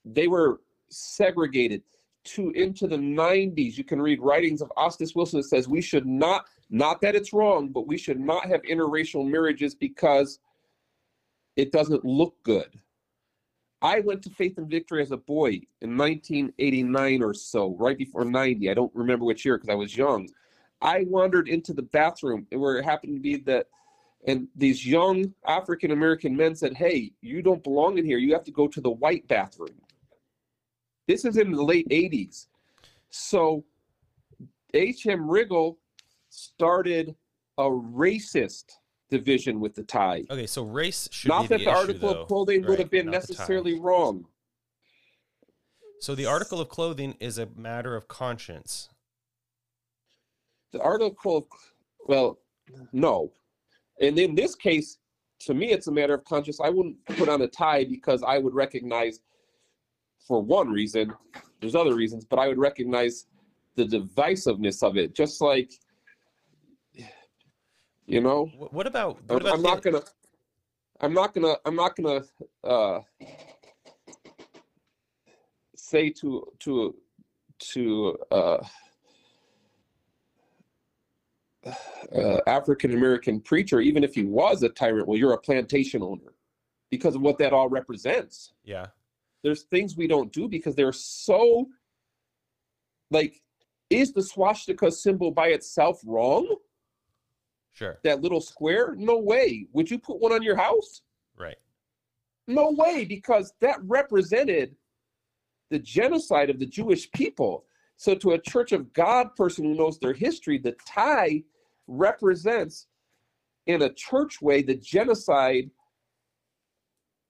[0.05, 1.83] They were segregated
[2.23, 3.77] to into the 90s.
[3.77, 7.33] You can read writings of Ostis Wilson that says we should not, not that it's
[7.33, 10.39] wrong, but we should not have interracial marriages because
[11.55, 12.79] it doesn't look good.
[13.81, 18.23] I went to Faith and Victory as a boy in 1989 or so, right before
[18.23, 18.69] 90.
[18.69, 20.29] I don't remember which year because I was young.
[20.81, 23.67] I wandered into the bathroom where it happened to be that
[24.25, 28.17] and these young African American men said, Hey, you don't belong in here.
[28.17, 29.81] You have to go to the white bathroom.
[31.07, 32.47] This is in the late 80s.
[33.09, 33.63] So
[34.73, 35.21] H.M.
[35.27, 35.77] Riggle
[36.29, 37.15] started
[37.57, 38.65] a racist
[39.09, 40.23] division with the tie.
[40.29, 40.47] Okay.
[40.47, 42.21] So race should Not that the, the article though.
[42.21, 43.33] of clothing would Right, have been not the tie.
[43.33, 44.25] necessarily wrong.
[45.99, 48.89] So the article of clothing is a matter of conscience.
[50.71, 51.43] The article, of,
[52.07, 52.39] well,
[52.93, 53.31] no.
[54.01, 54.97] And in this case,
[55.41, 56.59] to me, it's a matter of conscience.
[56.59, 59.21] I wouldn't put on a tie because I would recognize,
[60.27, 61.13] for one reason,
[61.59, 63.27] there's other reasons, but I would recognize
[63.75, 65.13] the divisiveness of it.
[65.13, 65.71] Just like,
[68.07, 69.21] you know, What about?
[69.27, 70.01] What I'm, about I'm not gonna,
[70.99, 72.21] I'm not gonna, I'm not gonna
[72.63, 72.99] uh,
[75.75, 76.95] say to to
[77.73, 78.57] to uh,
[81.65, 86.33] uh, African American preacher, even if he was a tyrant, well, you're a plantation owner,
[86.89, 88.53] because of what that all represents.
[88.63, 88.87] Yeah.
[89.43, 91.67] There's things we don't do because they're so
[93.09, 93.41] like,
[93.89, 96.55] is the swastika symbol by itself wrong?
[97.73, 97.99] Sure.
[98.03, 98.95] That little square?
[98.97, 99.67] No way.
[99.73, 101.01] Would you put one on your house?
[101.37, 101.57] Right.
[102.47, 104.75] No way, because that represented
[105.69, 107.65] the genocide of the Jewish people.
[107.97, 111.43] So, to a Church of God person who knows their history, the tie
[111.91, 112.87] represents,
[113.67, 115.69] in a church way, the genocide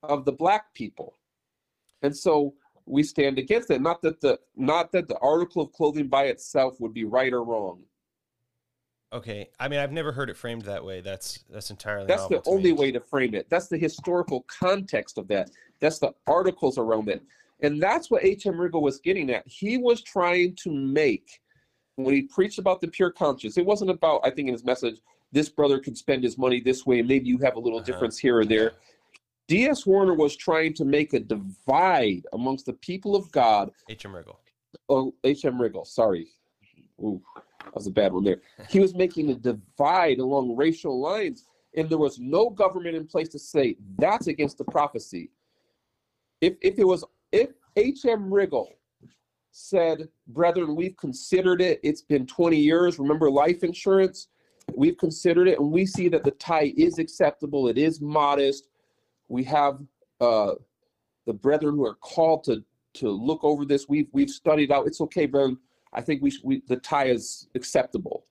[0.03, 1.17] of the black people.
[2.01, 2.53] And so
[2.85, 3.81] we stand against it.
[3.81, 7.43] Not that the not that the article of clothing by itself would be right or
[7.43, 7.83] wrong.
[9.13, 9.49] Okay.
[9.59, 11.01] I mean, I've never heard it framed that way.
[11.01, 12.07] That's that's entirely.
[12.07, 12.73] That's the only me.
[12.73, 13.49] way to frame it.
[13.49, 15.51] That's the historical context of that.
[15.79, 17.21] That's the articles around it.
[17.61, 18.55] And that's what H.M.
[18.55, 19.43] Riggle was getting at.
[19.45, 21.39] He was trying to make,
[21.95, 24.99] when he preached about the pure conscience, it wasn't about, I think in his message,
[25.31, 27.85] this brother could spend his money this way, maybe you have a little Uh-huh.
[27.85, 28.73] difference here or there.
[29.47, 29.85] D.S.
[29.85, 33.71] Warner was trying to make a divide amongst the people of God.
[33.89, 34.13] H.M.
[34.13, 34.37] Riggle.
[34.87, 35.57] Oh, H.M.
[35.57, 36.27] Riggle, sorry.
[37.01, 37.21] Ooh,
[37.63, 38.41] that was a bad one there.
[38.69, 43.27] He was making a divide along racial lines, and there was no government in place
[43.29, 45.31] to say that's against the prophecy.
[46.39, 48.29] If if it was if H.M.
[48.29, 48.67] Riggle
[49.51, 52.99] said, Brethren, we've considered it, it's been 20 years.
[52.99, 54.27] Remember life insurance?
[54.75, 58.69] We've considered it, and we see that the tie is acceptable, it is modest.
[59.27, 59.79] We have
[60.19, 60.53] uh,
[61.25, 63.87] the brethren who are called to to look over this.
[63.87, 64.87] We've we've studied out.
[64.87, 65.57] It's okay, brethren.
[65.93, 68.25] I think we, sh- we the tie is acceptable.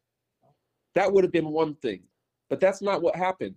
[0.94, 2.02] that would have been one thing.
[2.48, 3.54] But that's not what happened.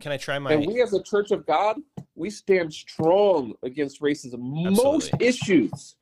[0.00, 0.52] Can I try my?
[0.52, 1.78] And we, as a Church of God,
[2.14, 4.38] we stand strong against racism.
[4.38, 5.96] Most issues,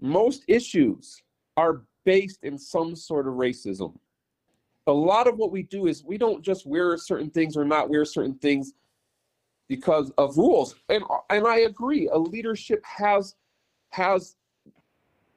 [0.00, 1.22] most issues
[1.56, 3.96] are based in some sort of racism.
[4.86, 7.88] A lot of what we do is we don't just wear certain things or not
[7.88, 8.74] wear certain things
[9.68, 10.74] because of rules.
[10.88, 13.34] And and I agree, a leadership has
[13.90, 14.36] has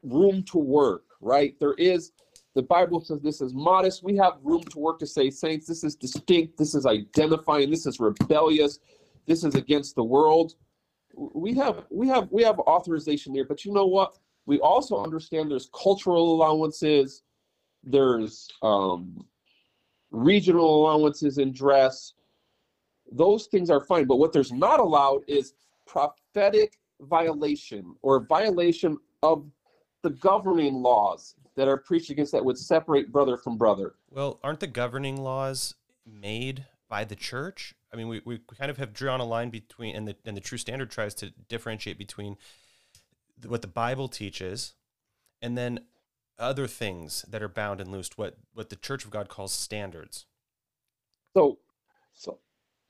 [0.03, 1.55] room to work, right?
[1.60, 2.12] There is
[2.55, 4.03] the Bible says this is modest.
[4.03, 7.86] We have room to work to say, saints, this is distinct, this is identifying, this
[7.86, 8.80] is rebellious,
[9.28, 10.55] this is against the world.
[11.14, 14.18] We have we have we have authorization there, but you know what?
[14.48, 17.22] We also understand there's cultural allowances,
[17.84, 19.26] there's um,
[20.10, 22.14] regional allowances in dress.
[23.12, 25.54] Those things are fine, but what there's not allowed is
[25.86, 29.45] prophetic violation or violation of
[30.02, 33.95] the governing laws that are preached against that would separate brother from brother.
[34.10, 35.76] Well, aren't the governing laws
[36.06, 37.76] made by the church?
[37.91, 40.41] I mean, we, we kind of have drawn a line between, and the and the
[40.41, 42.38] True Standard tries to differentiate between
[43.46, 44.74] what the Bible teaches,
[45.42, 45.82] and then
[46.40, 48.18] other things that are bound and loosed.
[48.18, 50.26] What what the Church of God calls standards.
[51.36, 51.60] So,
[52.14, 52.40] so,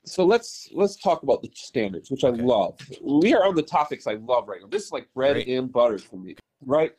[0.05, 2.77] so let's let's talk about the standards, which I love.
[3.01, 4.67] We are on the topics I love right now.
[4.67, 5.47] This is like bread Great.
[5.47, 6.35] and butter for me,
[6.65, 6.93] right?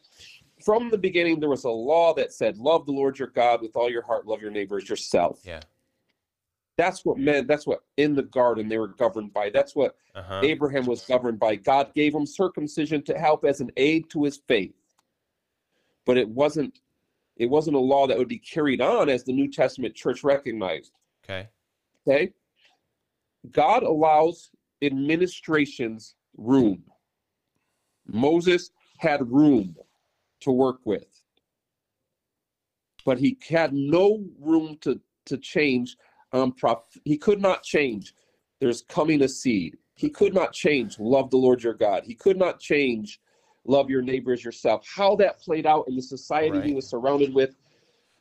[0.65, 3.77] From the beginning, there was a law that said, "Love the Lord your God with
[3.77, 5.61] all your heart, love your neighbor as yourself." Yeah.
[6.79, 7.49] That's what meant.
[7.49, 9.51] That's what in the garden they were governed by.
[9.51, 10.41] That's what Uh huh.
[10.45, 11.57] Abraham was governed by.
[11.57, 14.77] God gave him circumcision to help as an aid to his faith.
[16.07, 16.79] But it wasn't
[17.37, 20.93] it wasn't a law that would be carried on as the New Testament church recognized.
[21.25, 21.49] Okay.
[22.07, 22.33] Okay?
[23.51, 24.51] God allows
[24.81, 26.85] administrations room.
[28.07, 29.77] Moses had room
[30.41, 31.23] to work with.
[33.05, 35.97] But he had no room to to change
[36.33, 38.15] um prof- he could not change
[38.61, 39.77] there's coming a seed.
[39.95, 42.03] He could not change love the Lord your God.
[42.05, 43.21] He could not change
[43.65, 44.87] love your neighbors yourself.
[44.87, 47.55] How that played out in the society he was surrounded with,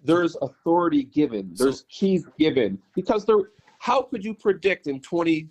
[0.03, 2.79] there's authority given, So- there's keys given.
[2.95, 3.37] Because there
[3.79, 5.49] how could you predict in 20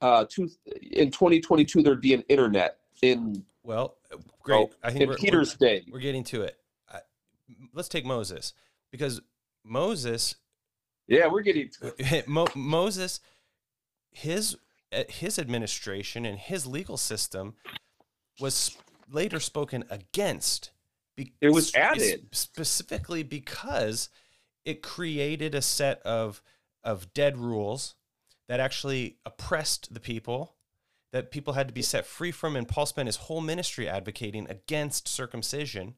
[0.00, 0.48] uh two,
[0.82, 3.96] in 2022 there'd be an internet in Well,
[4.42, 4.68] great.
[4.82, 5.84] I think in we're, Peter's day?
[5.86, 6.58] we're, we're getting to it.
[7.72, 8.52] Let's take Moses
[8.90, 9.20] because
[9.64, 10.34] Moses
[11.08, 12.28] Yeah, we're getting to it.
[12.28, 13.20] Mo- Moses,
[14.12, 14.56] his
[14.92, 17.54] uh, his administration and his legal system
[18.40, 18.76] was
[19.10, 20.70] later spoken against.
[21.16, 22.28] be- It was added.
[22.32, 24.08] specifically because
[24.64, 26.42] it created a set of
[26.84, 27.94] of dead rules
[28.48, 30.54] that actually oppressed the people
[31.10, 34.46] that people had to be set free from and Paul spent his whole ministry advocating
[34.48, 35.94] against circumcision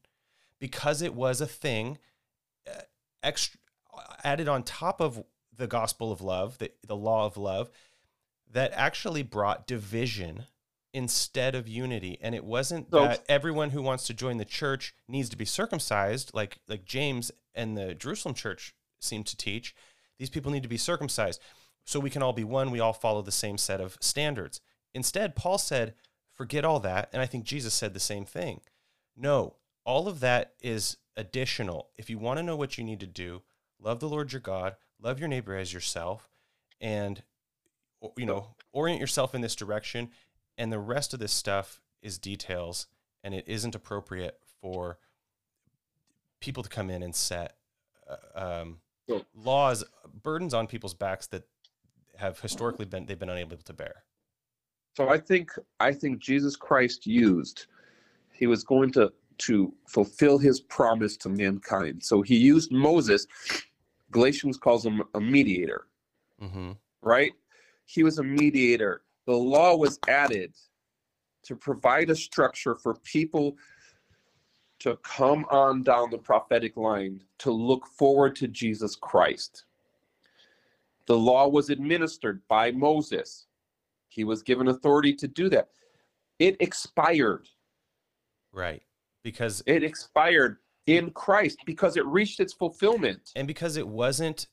[0.60, 1.98] because it was a thing
[2.68, 2.80] uh,
[3.22, 3.58] extra
[4.24, 5.24] added on top of
[5.56, 7.70] the gospel of love, the, the law of love,
[8.50, 10.44] that actually brought division
[10.92, 12.18] instead of unity.
[12.20, 15.44] And it wasn't So- that everyone who wants to join the church needs to be
[15.44, 19.74] circumcised, like like James and the Jerusalem church seem to teach.
[20.18, 21.40] These people need to be circumcised
[21.84, 22.70] so we can all be one.
[22.70, 24.60] We all follow the same set of standards.
[24.92, 25.94] Instead, Paul said,
[26.34, 27.08] forget all that.
[27.12, 28.60] And I think Jesus said the same thing.
[29.16, 31.88] No, all of that is additional.
[31.96, 33.42] If you want to know what you need to do,
[33.80, 36.28] love the Lord your God, love your neighbor as yourself,
[36.80, 37.22] and
[38.16, 40.10] you know, orient yourself in this direction.
[40.56, 42.86] And the rest of this stuff is details,
[43.22, 44.98] and it isn't appropriate for
[46.40, 47.56] people to come in and set
[48.08, 48.78] uh, um,
[49.34, 49.84] laws,
[50.22, 51.44] burdens on people's backs that
[52.16, 54.04] have historically been they've been unable to bear.
[54.96, 57.66] So I think I think Jesus Christ used
[58.32, 62.02] he was going to to fulfill his promise to mankind.
[62.02, 63.26] So he used Moses.
[64.10, 65.86] Galatians calls him a mediator,
[66.42, 66.72] Mm-hmm.
[67.02, 67.32] right?
[67.84, 69.02] He was a mediator.
[69.26, 70.54] The law was added
[71.42, 73.56] to provide a structure for people
[74.80, 79.64] to come on down the prophetic line to look forward to Jesus Christ.
[81.06, 83.46] The law was administered by Moses.
[84.08, 85.68] He was given authority to do that.
[86.38, 87.48] It expired.
[88.52, 88.82] Right.
[89.22, 93.30] Because It expired in Christ because it reached its fulfillment.
[93.36, 94.46] and because it wasn't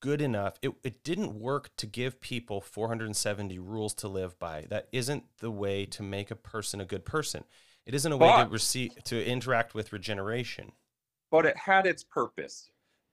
[0.00, 4.66] good enough, it, it didn't work to give people 470 rules to live by.
[4.68, 7.44] That isn't the way to make a person a good person.
[7.86, 10.72] It isn't a way to receive to interact with regeneration.
[11.30, 12.70] But it had its purpose.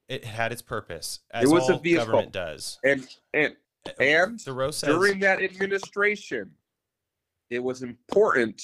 [0.10, 2.06] It had its purpose, as was a vehicle.
[2.06, 2.80] government does.
[2.84, 3.56] And and
[3.88, 6.52] uh, and Torah says during that administration,
[7.49, 8.62] it was important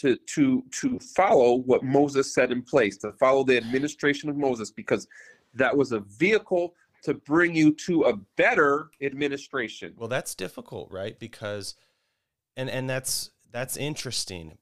[0.00, 4.70] to to to follow what Moses set in place, to follow the administration of Moses,
[4.70, 5.06] because
[5.54, 9.94] that was a vehicle to bring you to a better administration.
[9.96, 11.18] Well, that's difficult, right?
[11.18, 11.74] Because
[12.56, 14.58] and and that's that's interesting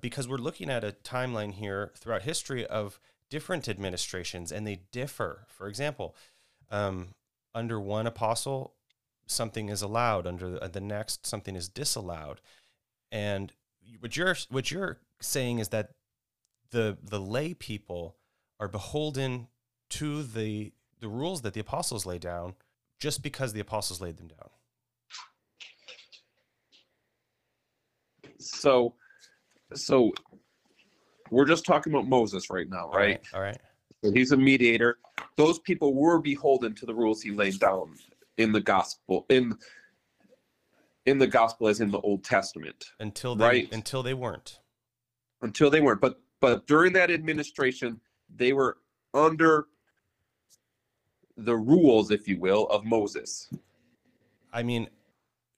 [0.00, 2.98] because we're looking at a timeline here throughout history of
[3.30, 5.46] different administrations and they differ.
[5.48, 6.16] For example,
[6.70, 7.08] um,
[7.54, 8.74] under one apostle,
[9.26, 10.26] something is allowed.
[10.26, 12.40] Under the next, something is disallowed.
[13.12, 13.52] And
[14.00, 15.90] what you're what you're saying is that
[16.70, 18.16] the the lay people
[18.60, 19.48] are beholden
[19.90, 22.54] to the the rules that the apostles lay down
[23.00, 24.48] just because the apostles laid them down.
[28.38, 28.94] So
[29.74, 30.12] so
[31.30, 33.20] we're just talking about Moses right now, right?
[33.32, 33.58] All right.
[34.04, 34.98] So he's a mediator.
[35.36, 37.94] Those people were beholden to the rules he laid down
[38.36, 39.56] in the gospel in
[41.06, 43.72] in the gospel as in the Old Testament Until they Right.
[43.72, 44.60] until they weren't.
[45.42, 46.00] until they weren't.
[46.00, 48.00] But but during that administration,
[48.34, 48.78] they were
[49.14, 49.66] under
[51.36, 53.48] the rules, if you will, of Moses.
[54.52, 54.88] I mean,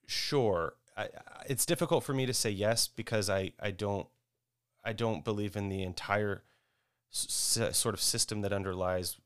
[0.06, 0.74] sure.
[0.96, 1.08] I,
[1.48, 4.06] it's difficult for me to say yes because I, I don't
[4.84, 6.44] I don't believe in the entire
[7.12, 9.18] s- sort of system that underlies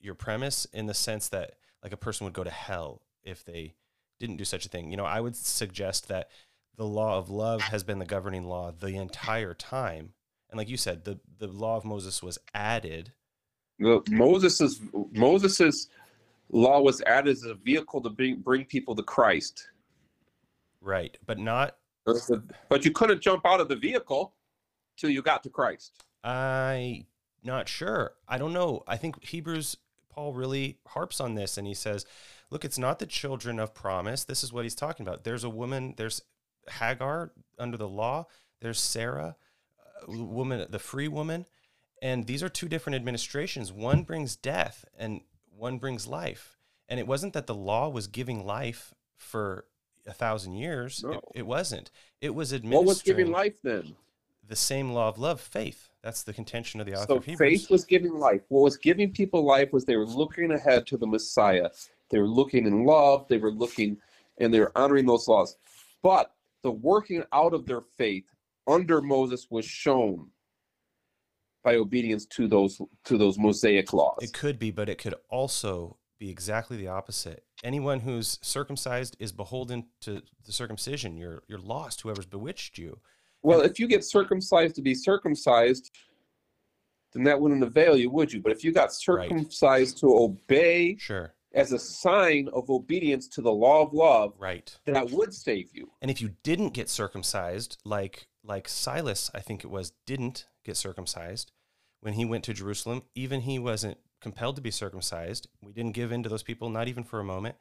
[0.00, 3.74] your premise in the sense that like a person would go to hell if they
[4.20, 4.90] didn't do such a thing.
[4.92, 6.30] You know, I would suggest that
[6.76, 10.12] the law of love has been the governing law the entire time.
[10.50, 13.12] And like you said, the the law of Moses was added.
[13.78, 14.80] The Moses's
[15.12, 15.88] Moses's
[16.50, 19.68] law was added as a vehicle to bring bring people to Christ.
[20.80, 21.76] Right, but not
[22.68, 24.34] But you couldn't jump out of the vehicle
[24.96, 26.02] till you got to Christ.
[26.22, 27.06] I
[27.42, 28.12] not sure.
[28.28, 28.82] I don't know.
[28.86, 29.76] I think Hebrews
[30.10, 32.04] Paul really harps on this and he says,
[32.50, 34.24] look, it's not the children of promise.
[34.24, 35.24] This is what he's talking about.
[35.24, 36.22] There's a woman, there's
[36.68, 38.26] Hagar under the law,
[38.60, 39.36] there's Sarah,
[39.80, 41.46] uh, woman the free woman,
[42.02, 43.72] and these are two different administrations.
[43.72, 45.20] One brings death and
[45.56, 46.56] one brings life.
[46.88, 49.66] And it wasn't that the law was giving life for
[50.06, 51.04] a thousand years.
[51.04, 51.12] No.
[51.12, 51.90] It, it wasn't.
[52.20, 52.84] It was administering.
[52.84, 53.94] What was giving life then?
[54.50, 55.88] the same law of love, faith.
[56.02, 57.60] That's the contention of the author So of Hebrews.
[57.62, 58.42] faith was giving life.
[58.48, 61.70] What was giving people life was they were looking ahead to the Messiah.
[62.10, 63.26] They were looking in love.
[63.28, 63.96] They were looking
[64.38, 65.56] and they were honoring those laws.
[66.02, 66.32] But
[66.62, 68.24] the working out of their faith
[68.66, 70.28] under Moses was shown
[71.62, 74.18] by obedience to those to those Mosaic laws.
[74.22, 77.44] It could be, but it could also be exactly the opposite.
[77.62, 81.16] Anyone who's circumcised is beholden to the circumcision.
[81.16, 82.00] You're you're lost.
[82.00, 82.98] Whoever's bewitched you.
[83.42, 85.90] Well, if you get circumcised to be circumcised,
[87.12, 88.40] then that wouldn't avail you, would you?
[88.40, 89.28] But if you got Right.
[89.28, 91.34] circumcised to obey Sure.
[91.52, 94.76] As a sign of obedience to the law of love, Right.
[94.86, 95.90] that would save you.
[96.00, 100.76] And if you didn't get circumcised, like like Silas, I think it was, didn't get
[100.76, 101.52] circumcised
[102.00, 105.46] when he went to Jerusalem, even he wasn't compelled to be circumcised.
[105.60, 107.56] We didn't give in to those people, not even for a moment.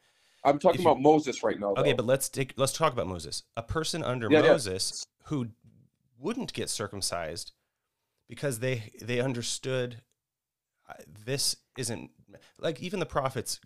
[0.45, 1.73] I'm talking If you- about Moses right now.
[1.75, 3.43] Okay, but let's take let's talk about Moses.
[3.57, 4.51] A person under Yeah, yeah.
[4.51, 5.49] Moses who
[6.17, 7.51] wouldn't get circumcised
[8.29, 10.01] because they they understood
[10.87, 10.93] uh,
[11.25, 12.11] this isn't
[12.57, 13.59] like even the prophets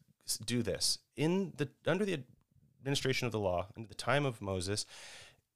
[0.46, 2.20] do this in the under the
[2.80, 4.86] administration of the law in the time of Moses.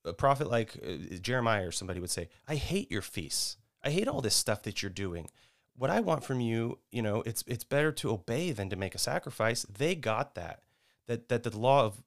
[0.06, 3.58] A prophet like uh, Jeremiah or somebody would say, "I hate your feasts.
[3.84, 5.30] I hate all this stuff that you're doing."
[5.76, 8.96] What I want from you, you know, it's it's better to obey than to make
[8.96, 9.64] a sacrifice.
[9.64, 10.64] They got that
[11.08, 12.04] that that the law of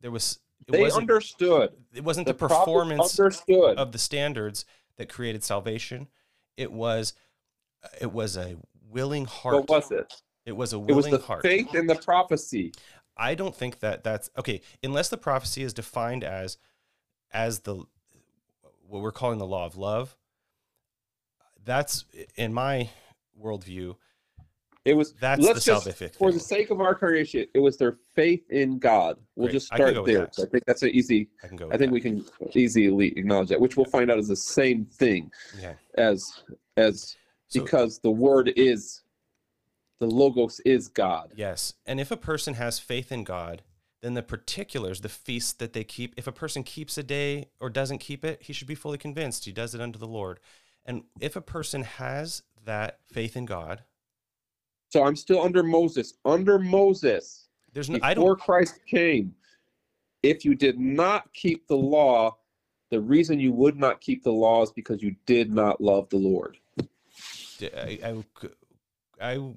[0.00, 1.72] there was it they wasn't understood.
[1.94, 3.78] it wasn't The, the, performance understood.
[3.78, 4.64] of the standards
[4.96, 6.08] that created salvation.
[6.56, 7.12] It was
[8.00, 8.56] it was a
[8.90, 9.54] willing heart.
[9.56, 10.12] what was it?
[10.46, 11.42] It was a willing It was the heart.
[11.42, 12.72] faith in the prophecy.
[13.16, 16.56] I don't think that that's okay unless the prophecy is defined as
[17.32, 17.76] as the
[18.88, 20.16] what we're calling the law of love.
[21.64, 22.04] That's
[22.36, 22.88] in my
[23.42, 23.96] worldview.
[24.84, 25.14] It was.
[25.14, 26.38] That's let's the just, salvific for thing.
[26.38, 29.18] the sake of our congregation, it was their faith in God.
[29.34, 29.54] We'll Great.
[29.54, 30.28] just I start go there.
[30.30, 31.28] So I think that's an easy.
[31.42, 31.66] I can go.
[31.66, 31.92] I think that.
[31.92, 35.74] we can easily acknowledge that, which we'll find out is the same thing Yeah.
[35.98, 36.40] as
[36.76, 37.16] as
[37.48, 39.02] So- because the word is
[39.98, 41.32] the logos is God.
[41.36, 41.74] Yes.
[41.84, 43.62] And if a person has faith in God,
[44.02, 47.70] then the particulars, the feasts that they keep, if a person keeps a day or
[47.70, 50.38] doesn't keep it, he should be fully convinced he does it unto the Lord.
[50.84, 53.82] And if a person has that faith in God,
[54.90, 56.14] So I'm still under Moses.
[56.24, 59.34] Under Moses, there's no, before Christ came,
[60.22, 62.36] if you did not keep the law,
[62.90, 66.16] the reason you would not keep the law is because you did not love the
[66.16, 66.58] Lord.
[67.60, 68.24] I, I,
[69.20, 69.52] I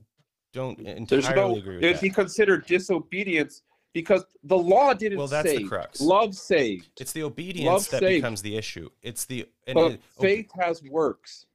[0.53, 0.77] don't
[1.07, 1.59] There's entirely no.
[1.59, 3.61] agree with It'd be considered disobedience
[3.93, 6.01] because the law didn't Well, that's the crux.
[6.01, 6.89] Love saved.
[6.99, 8.21] It's the obedience Love that saved.
[8.21, 8.89] becomes the issue.
[9.01, 11.45] It's the and But it- ob- faith has works.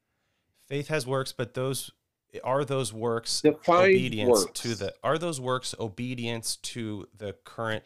[0.69, 1.91] faith has works, but those
[2.43, 4.61] are those works Defined obedience works.
[4.63, 7.85] to the are those works obedience to the current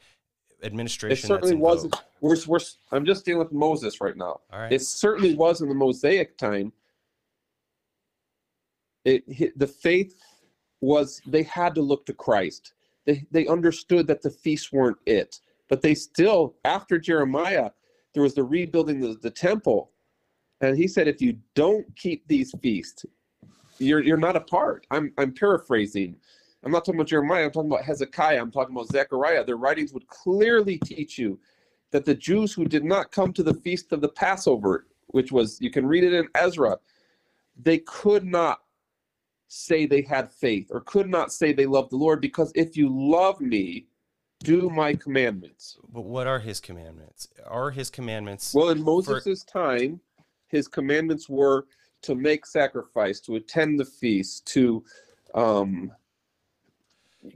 [0.62, 1.94] administration It certainly wasn't.
[2.20, 2.58] We're, we're,
[2.90, 4.40] I'm just dealing with Moses right now.
[4.52, 4.72] All right.
[4.72, 6.72] It certainly was in the Mosaic time.
[9.04, 10.20] It hit- the faith
[10.80, 12.72] was they had to look to Christ.
[13.06, 17.70] They they understood that the feasts weren't it, but they still after Jeremiah
[18.14, 19.90] there was the rebuilding of the temple,
[20.60, 23.04] and he said if you don't keep these feasts,
[23.78, 24.86] you're you're not a part.
[24.90, 26.16] I'm I'm paraphrasing.
[26.64, 27.44] I'm not talking about Jeremiah.
[27.44, 28.40] I'm talking about Hezekiah.
[28.40, 29.44] I'm talking about Zechariah.
[29.44, 31.38] Their writings would clearly teach you
[31.90, 35.58] that the Jews who did not come to the feast of the Passover, which was,
[35.60, 36.76] you can read it in Ezra,
[37.60, 38.60] they could not
[39.48, 42.88] say they had faith or could not say they loved the Lord because if you
[42.90, 43.86] love me,
[44.40, 45.78] do my commandments.
[45.92, 47.28] But what are his commandments?
[47.46, 50.00] Are his commandments Well, in Moses' time,
[50.46, 51.66] his commandments were
[52.02, 54.84] to make sacrifice, to attend the feast, to
[55.34, 55.90] um,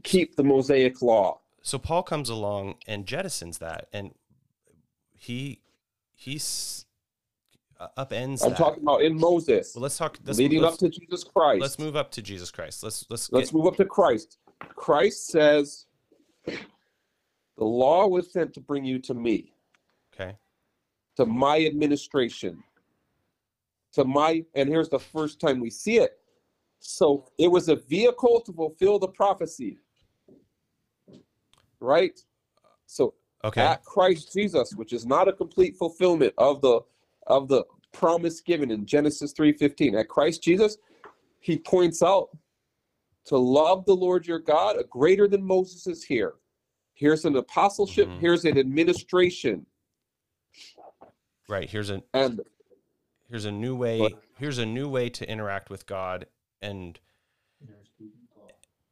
[0.04, 1.40] keep the Mosaic law.
[1.62, 4.14] so Paul comes along and jettisons that and
[5.18, 5.60] he
[6.14, 6.86] he's
[7.82, 8.58] Uh, upends I'm that.
[8.58, 11.60] talking about in Moses, well, let's talk let's, leading let's, up to Jesus Christ.
[11.60, 12.84] let's move up to Jesus Christ.
[12.84, 14.38] Let's let's Let's get, move up to Christ.
[14.76, 15.86] Christ says,
[16.46, 16.54] The
[17.64, 19.52] law was sent to bring you to me,
[20.14, 20.36] okay.
[21.16, 22.62] to my administration,
[23.94, 26.18] to my, and here's the first time we see it.
[26.78, 29.78] So it was a vehicle to fulfill the prophecy.
[31.80, 32.18] Right?
[32.86, 33.14] So
[33.44, 33.60] Okay.
[33.60, 36.80] at Christ Jesus, which is not a complete fulfillment of the
[37.26, 39.94] of the promise given in Genesis 3:15.
[39.96, 40.78] At Christ Jesus,
[41.40, 42.30] he points out
[43.26, 46.34] to love the Lord your God, a greater than Moses is here.
[46.94, 48.20] Here's an apostleship, Mhm.
[48.20, 49.66] here's an administration,
[51.48, 51.68] right.
[51.68, 52.40] Here's an and
[53.28, 54.22] here's a new way What?
[54.38, 56.26] here's a new way to interact with God
[56.60, 56.98] and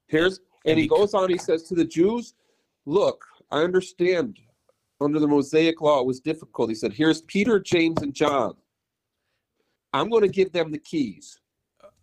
[0.07, 2.35] here's And and he bec- goes on, he says to the Jews,
[2.86, 4.40] Look, I understand
[5.01, 6.69] under the Mosaic law it was difficult.
[6.69, 8.55] He said, Here's Peter, James, and John.
[9.93, 11.41] I'm going to give them the keys.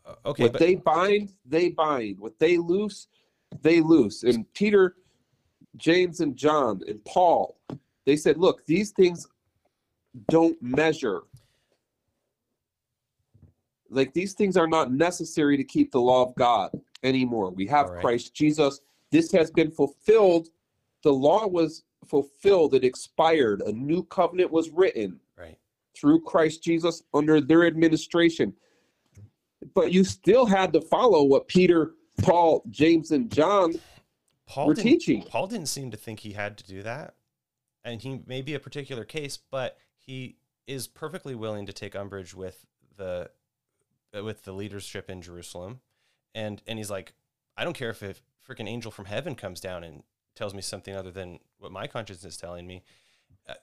[0.06, 2.20] uh, okay, what but they bind, they bind.
[2.20, 3.08] What they loose,
[3.62, 4.24] they loose.
[4.24, 4.96] And Peter,
[5.78, 7.58] James, and John, and Paul,
[8.06, 9.28] they said, look, these things
[10.30, 11.22] don't measure.
[13.90, 16.72] Like these things are not necessary to keep the law of God
[17.04, 17.52] anymore.
[17.52, 18.02] We have right.
[18.02, 18.82] Christ Jesus.
[19.12, 20.50] This has been fulfilled.
[21.04, 23.62] The law was fulfilled, it expired.
[23.62, 25.58] A new covenant was written right.
[25.96, 28.54] through Christ Jesus under their administration.
[29.74, 33.74] But you still had to follow what Peter, Paul, James, and John
[34.46, 35.24] Paul were didn't, teaching.
[35.24, 37.16] Paul didn't seem to think he had to do that.
[37.84, 40.38] And he may be a particular case, but he
[40.68, 42.66] is perfectly willing to take umbrage with
[42.98, 43.30] the
[44.16, 45.80] uh, with the leadership in Jerusalem.
[46.36, 47.14] And and he's like,
[47.56, 48.16] I don't care if a
[48.48, 50.04] freaking angel from heaven comes down and
[50.38, 52.84] tells me something other than what my conscience is telling me.
[53.50, 53.54] Uh,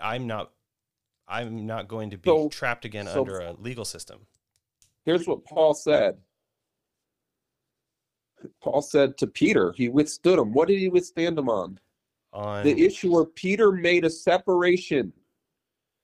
[0.00, 0.50] I'm not
[1.28, 4.26] I'm not going to be So- trapped again so- under a legal system.
[5.04, 6.18] Here's what Paul said.
[8.60, 10.52] Paul said to Peter, he withstood him.
[10.52, 11.78] What did he withstand him on?
[12.32, 15.12] On The issue where Peter made a separation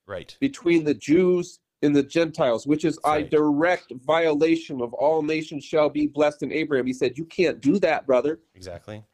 [0.07, 0.37] right.
[0.41, 5.89] between the Jews and the Gentiles, which is a direct violation of all nations shall
[5.89, 6.87] be blessed in Abraham.
[6.87, 8.41] He said, You can't do that, brother.
[8.55, 9.05] Exactly.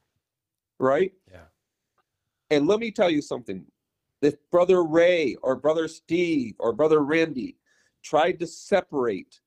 [0.78, 1.12] Right?
[1.30, 1.46] Yeah.
[2.50, 3.64] And let me tell you something.
[4.22, 7.56] If Brother Ray or Brother Steve or Brother Randy
[8.02, 9.40] tried to separate,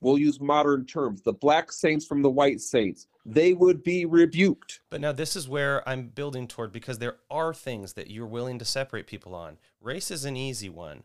[0.00, 4.80] we'll use modern terms, the black saints from the white saints, they would be rebuked.
[4.90, 8.58] But now this is where I'm building toward because there are things that you're willing
[8.58, 9.58] to separate people on.
[9.80, 11.04] Race is an easy one.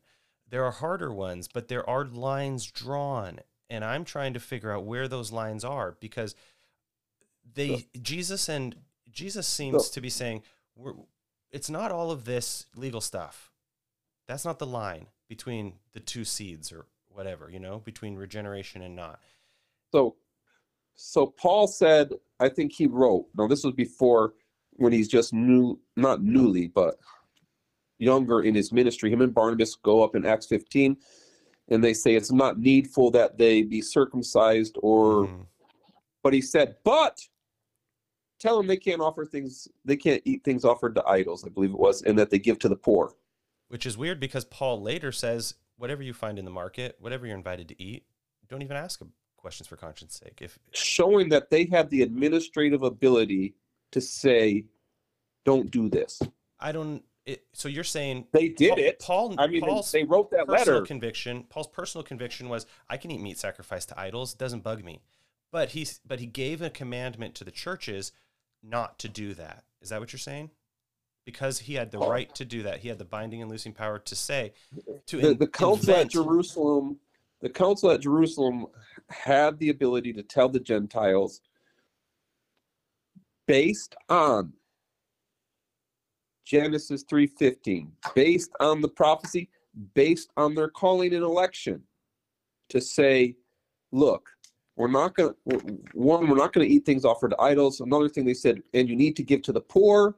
[0.50, 3.40] There are harder ones, but there are lines drawn.
[3.70, 6.36] And I'm trying to figure out where those lines are because
[7.54, 8.76] they Jesus and
[9.12, 10.44] Jesus seems So- to be saying
[10.76, 10.94] we're,
[11.52, 13.52] it's not all of this legal stuff.
[14.28, 18.96] That's not the line between the two seeds or whatever, you know, between regeneration and
[18.96, 19.20] not.
[19.92, 20.16] So
[20.96, 24.34] so Paul said, I think he wrote, now this was before
[24.78, 26.96] when he's just new, not newly, but
[27.98, 29.10] younger in his ministry.
[29.12, 30.98] Him and Barnabas go up in Acts 15
[31.70, 35.46] and they say it's not needful that they be circumcised or Mhm.
[36.24, 37.22] but he said, but
[38.46, 41.72] tell them they can't offer things, they can't eat things offered to idols, I believe
[41.72, 43.14] it was, and that they give to the poor.
[43.70, 47.36] Which is weird because Paul later says, whatever you find in the market, whatever you're
[47.36, 48.06] invited to eat,
[48.48, 49.02] don't even ask
[49.38, 50.40] questions for conscience sake.
[50.42, 53.56] If Showing that they had the administrative ability
[53.92, 54.66] to say,
[55.46, 56.22] "Don't do this."
[56.60, 57.04] I don't.
[57.26, 59.00] It, so you're saying They did Paul, it.
[59.00, 60.82] Paul, I mean, they- Paul's they wrote that letter.
[60.84, 61.44] conviction.
[61.50, 64.36] Paul's personal conviction was, I can eat meat sacrificed to idols.
[64.36, 65.02] Doesn't bug me.
[65.52, 68.12] But he's but he gave a commandment to the churches
[68.68, 69.64] not to do that.
[69.82, 70.52] Is that what you're saying?
[71.26, 72.80] Because he had the right to do that.
[72.80, 74.54] He had the binding and loosing power to say
[75.08, 77.00] to the, in- the council at Jerusalem,
[77.42, 78.68] the council at Jerusalem
[79.10, 81.42] had the ability to tell the Gentiles
[83.48, 84.54] based on
[86.46, 89.50] Genesis 3:15, based on the prophecy,
[89.96, 91.82] based on their calling and election
[92.70, 93.36] to say,
[93.92, 94.30] look,
[94.76, 95.60] we're not going to
[95.94, 97.80] one we're not going to eat things offered to idols.
[97.80, 100.16] Another thing they said and you need to give to the poor.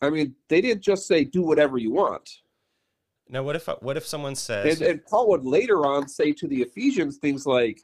[0.00, 2.28] I mean, they didn't just say do whatever you want.
[3.28, 6.46] Now, what if what if someone says, And, and Paul would later on say to
[6.46, 7.80] the Ephesians things like,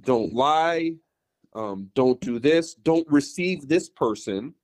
[0.00, 0.94] don't lie,
[1.54, 4.54] um, don't do this, don't receive this person.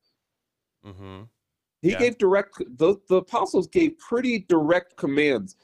[0.83, 1.23] hmm
[1.83, 1.99] He Yeah.
[1.99, 5.57] gave direct, the, the apostles gave pretty direct commands.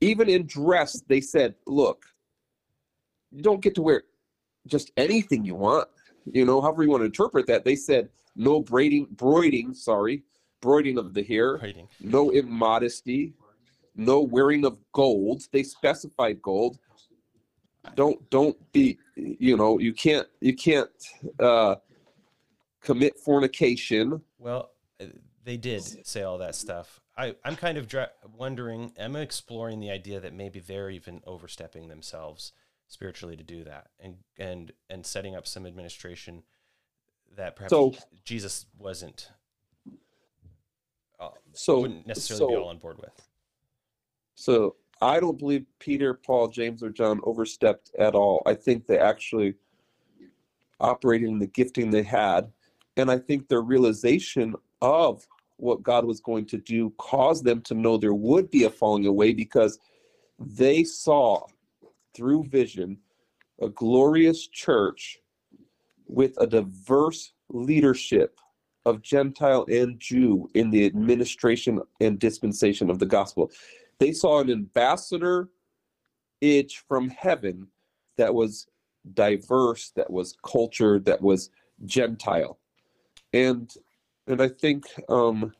[0.00, 2.06] Even in dress, they said, look,
[3.36, 4.02] you don't get to wear
[4.66, 5.86] just anything you want,
[6.24, 7.64] you know, however you want to interpret that.
[7.64, 10.22] They said, no braiding, broiding, sorry,
[10.62, 11.86] broiding of the hair, writing?
[12.00, 13.34] no immodesty,
[13.94, 15.42] no wearing of gold.
[15.52, 16.78] They specified gold.
[17.94, 20.90] Don't don't be you know you can't you can't
[21.38, 21.76] uh,
[22.82, 24.20] commit fornication.
[24.38, 25.06] Well, uh,
[25.44, 27.00] they did say all that stuff.
[27.16, 31.88] I, I'm kind of dra- wondering, I'm exploring the idea that maybe they're even overstepping
[31.88, 32.52] themselves
[32.88, 36.42] spiritually to do that and, and, and setting up some administration
[37.36, 37.94] that perhaps So-
[38.24, 39.30] Jesus wasn't,
[41.18, 43.28] uh, So wouldn't necessarily be all on board with.
[44.34, 48.42] So I don't believe Peter, Paul, James, or John overstepped at all.
[48.46, 49.54] I think they actually
[50.80, 52.50] operated in the gifting they had.
[52.96, 55.26] And I think their realization of
[55.58, 59.06] what God was going to do caused them to know there would be a falling
[59.06, 59.78] away because
[60.38, 61.46] they saw
[62.16, 62.98] through vision
[63.60, 65.18] a glorious church
[66.06, 68.38] with a diverse leadership
[68.84, 73.50] of Gentile and Jew in the administration and dispensation of the gospel.
[73.98, 75.48] They saw an ambassador
[76.40, 77.68] itch from heaven
[78.16, 78.66] that was
[79.14, 81.50] diverse that was cultured that was
[81.84, 82.58] gentile.
[83.32, 83.72] And
[84.26, 85.52] and i think um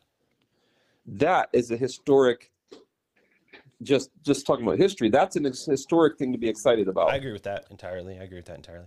[1.07, 2.51] that is a historic
[3.83, 7.33] just just talking about history that's an historic thing to be excited about I agree
[7.33, 8.19] with that entirely.
[8.19, 8.87] I agree with that entirely.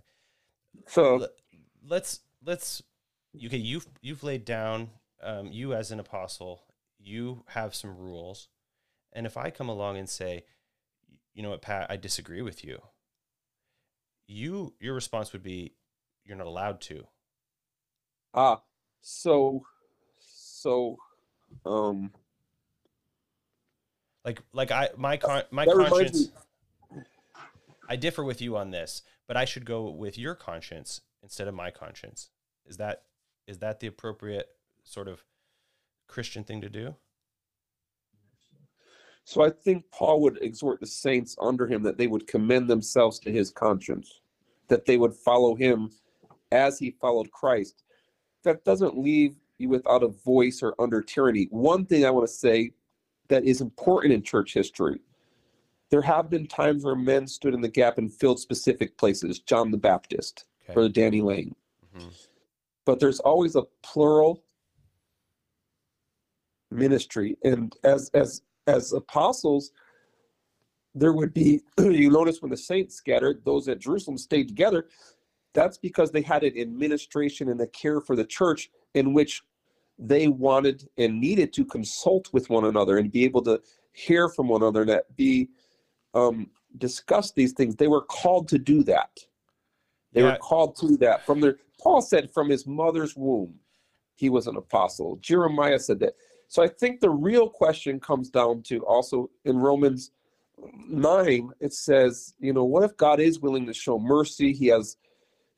[0.88, 1.30] so Let-
[1.88, 2.82] let's let's
[3.46, 4.90] okay you've you've laid down
[5.22, 6.64] um, you as an apostle
[6.98, 8.48] you have some rules
[9.14, 10.44] and if i come along and say
[11.34, 12.82] you know what pat i disagree with you
[14.28, 15.74] you your response would be
[16.26, 17.06] you're not allowed to
[18.34, 18.62] ah
[19.02, 19.64] so
[20.20, 20.98] so
[21.66, 22.12] um
[24.30, 26.30] like like i my con my that conscience
[27.90, 31.54] i differ with you on this but i should go with your conscience instead of
[31.54, 32.30] my conscience
[32.66, 33.04] is that
[33.48, 34.50] is that the appropriate
[34.84, 35.24] sort of
[36.08, 36.96] christian thing to do
[39.26, 43.20] So I think Paul would exhort the saints under him that they would commend themselves
[43.20, 44.22] to his conscience,
[44.70, 45.92] that they would follow him
[46.52, 47.84] as he followed Christ.
[48.44, 51.48] That doesn't leave you without a voice or under tyranny.
[51.52, 52.72] One thing I want to say
[53.30, 55.00] that is important in church history
[55.90, 59.72] there have been times where men stood in the gap and filled specific places, John
[59.72, 61.56] the Baptist, okay Brother Danny Layne.
[61.96, 62.28] Mhm.
[62.86, 64.44] But there's always a plural
[66.72, 67.38] ministry.
[67.44, 69.72] And as as as apostles,
[70.94, 74.90] there would be you notice when the saints scattered, those at Jerusalem stayed together.
[75.56, 79.42] That's because they had an administration and a care for the church in which
[80.00, 83.62] they wanted and needed to consult with one another and be able to
[83.92, 85.50] hear from one another and that be
[86.14, 87.76] um, discuss these things.
[87.76, 89.20] They were called to do that.
[90.14, 90.32] They Yeah.
[90.34, 91.58] were called to that from their.
[91.80, 93.60] Paul said, from his mother's womb,
[94.16, 95.18] he was an apostle.
[95.18, 96.16] Jeremiah said that.
[96.48, 100.12] So I think the real question comes down to also in Romans
[100.88, 101.52] nine.
[101.60, 104.52] It says, you know, what if God is willing to show mercy?
[104.52, 104.98] He has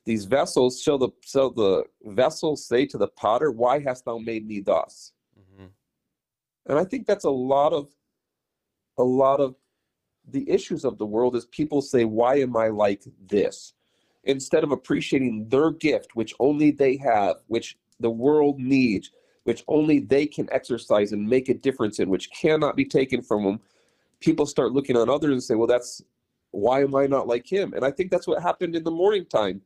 [0.04, 0.80] these vessels.
[0.80, 5.12] Shall the shall the vessels say to the potter, "Why hast thou made me thus?"
[5.38, 5.70] Mhm.
[6.66, 7.94] And I think that's a lot of
[8.98, 9.56] a lot of
[10.28, 13.74] the issues of the world is people say, Why am I like this?
[14.24, 19.10] Instead of appreciating their gift, which only they have, which the world needs,
[19.44, 23.44] which only they can exercise and make a difference in, which cannot be taken from
[23.44, 23.60] them,
[24.20, 26.02] people start looking on others and say, Well, that's
[26.52, 27.72] why am I not like him?
[27.72, 29.62] And I think that's what happened in the morning time.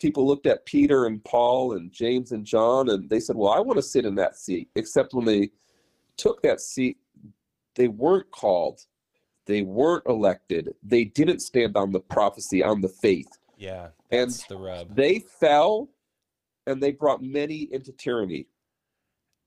[0.00, 3.60] People looked at Peter and Paul and James and John and they said, Well, I
[3.60, 4.68] want to sit in that seat.
[4.74, 5.50] Except when they
[6.16, 6.98] took that seat,
[7.74, 8.80] they weren't called,
[9.46, 13.28] they weren't elected, they didn't stand on the prophecy, on the faith.
[13.56, 13.88] Yeah.
[14.10, 14.94] And That's the rub.
[14.94, 15.88] they fell
[16.66, 18.48] and they brought many into tyranny.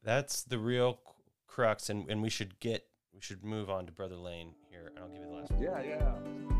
[0.03, 0.99] That's the real
[1.47, 4.97] crux, and, and we should get we should move on to Brother Layne here, and
[4.97, 5.51] I'll give you the last.
[5.51, 5.61] one.
[5.61, 6.58] Yeah, yeah.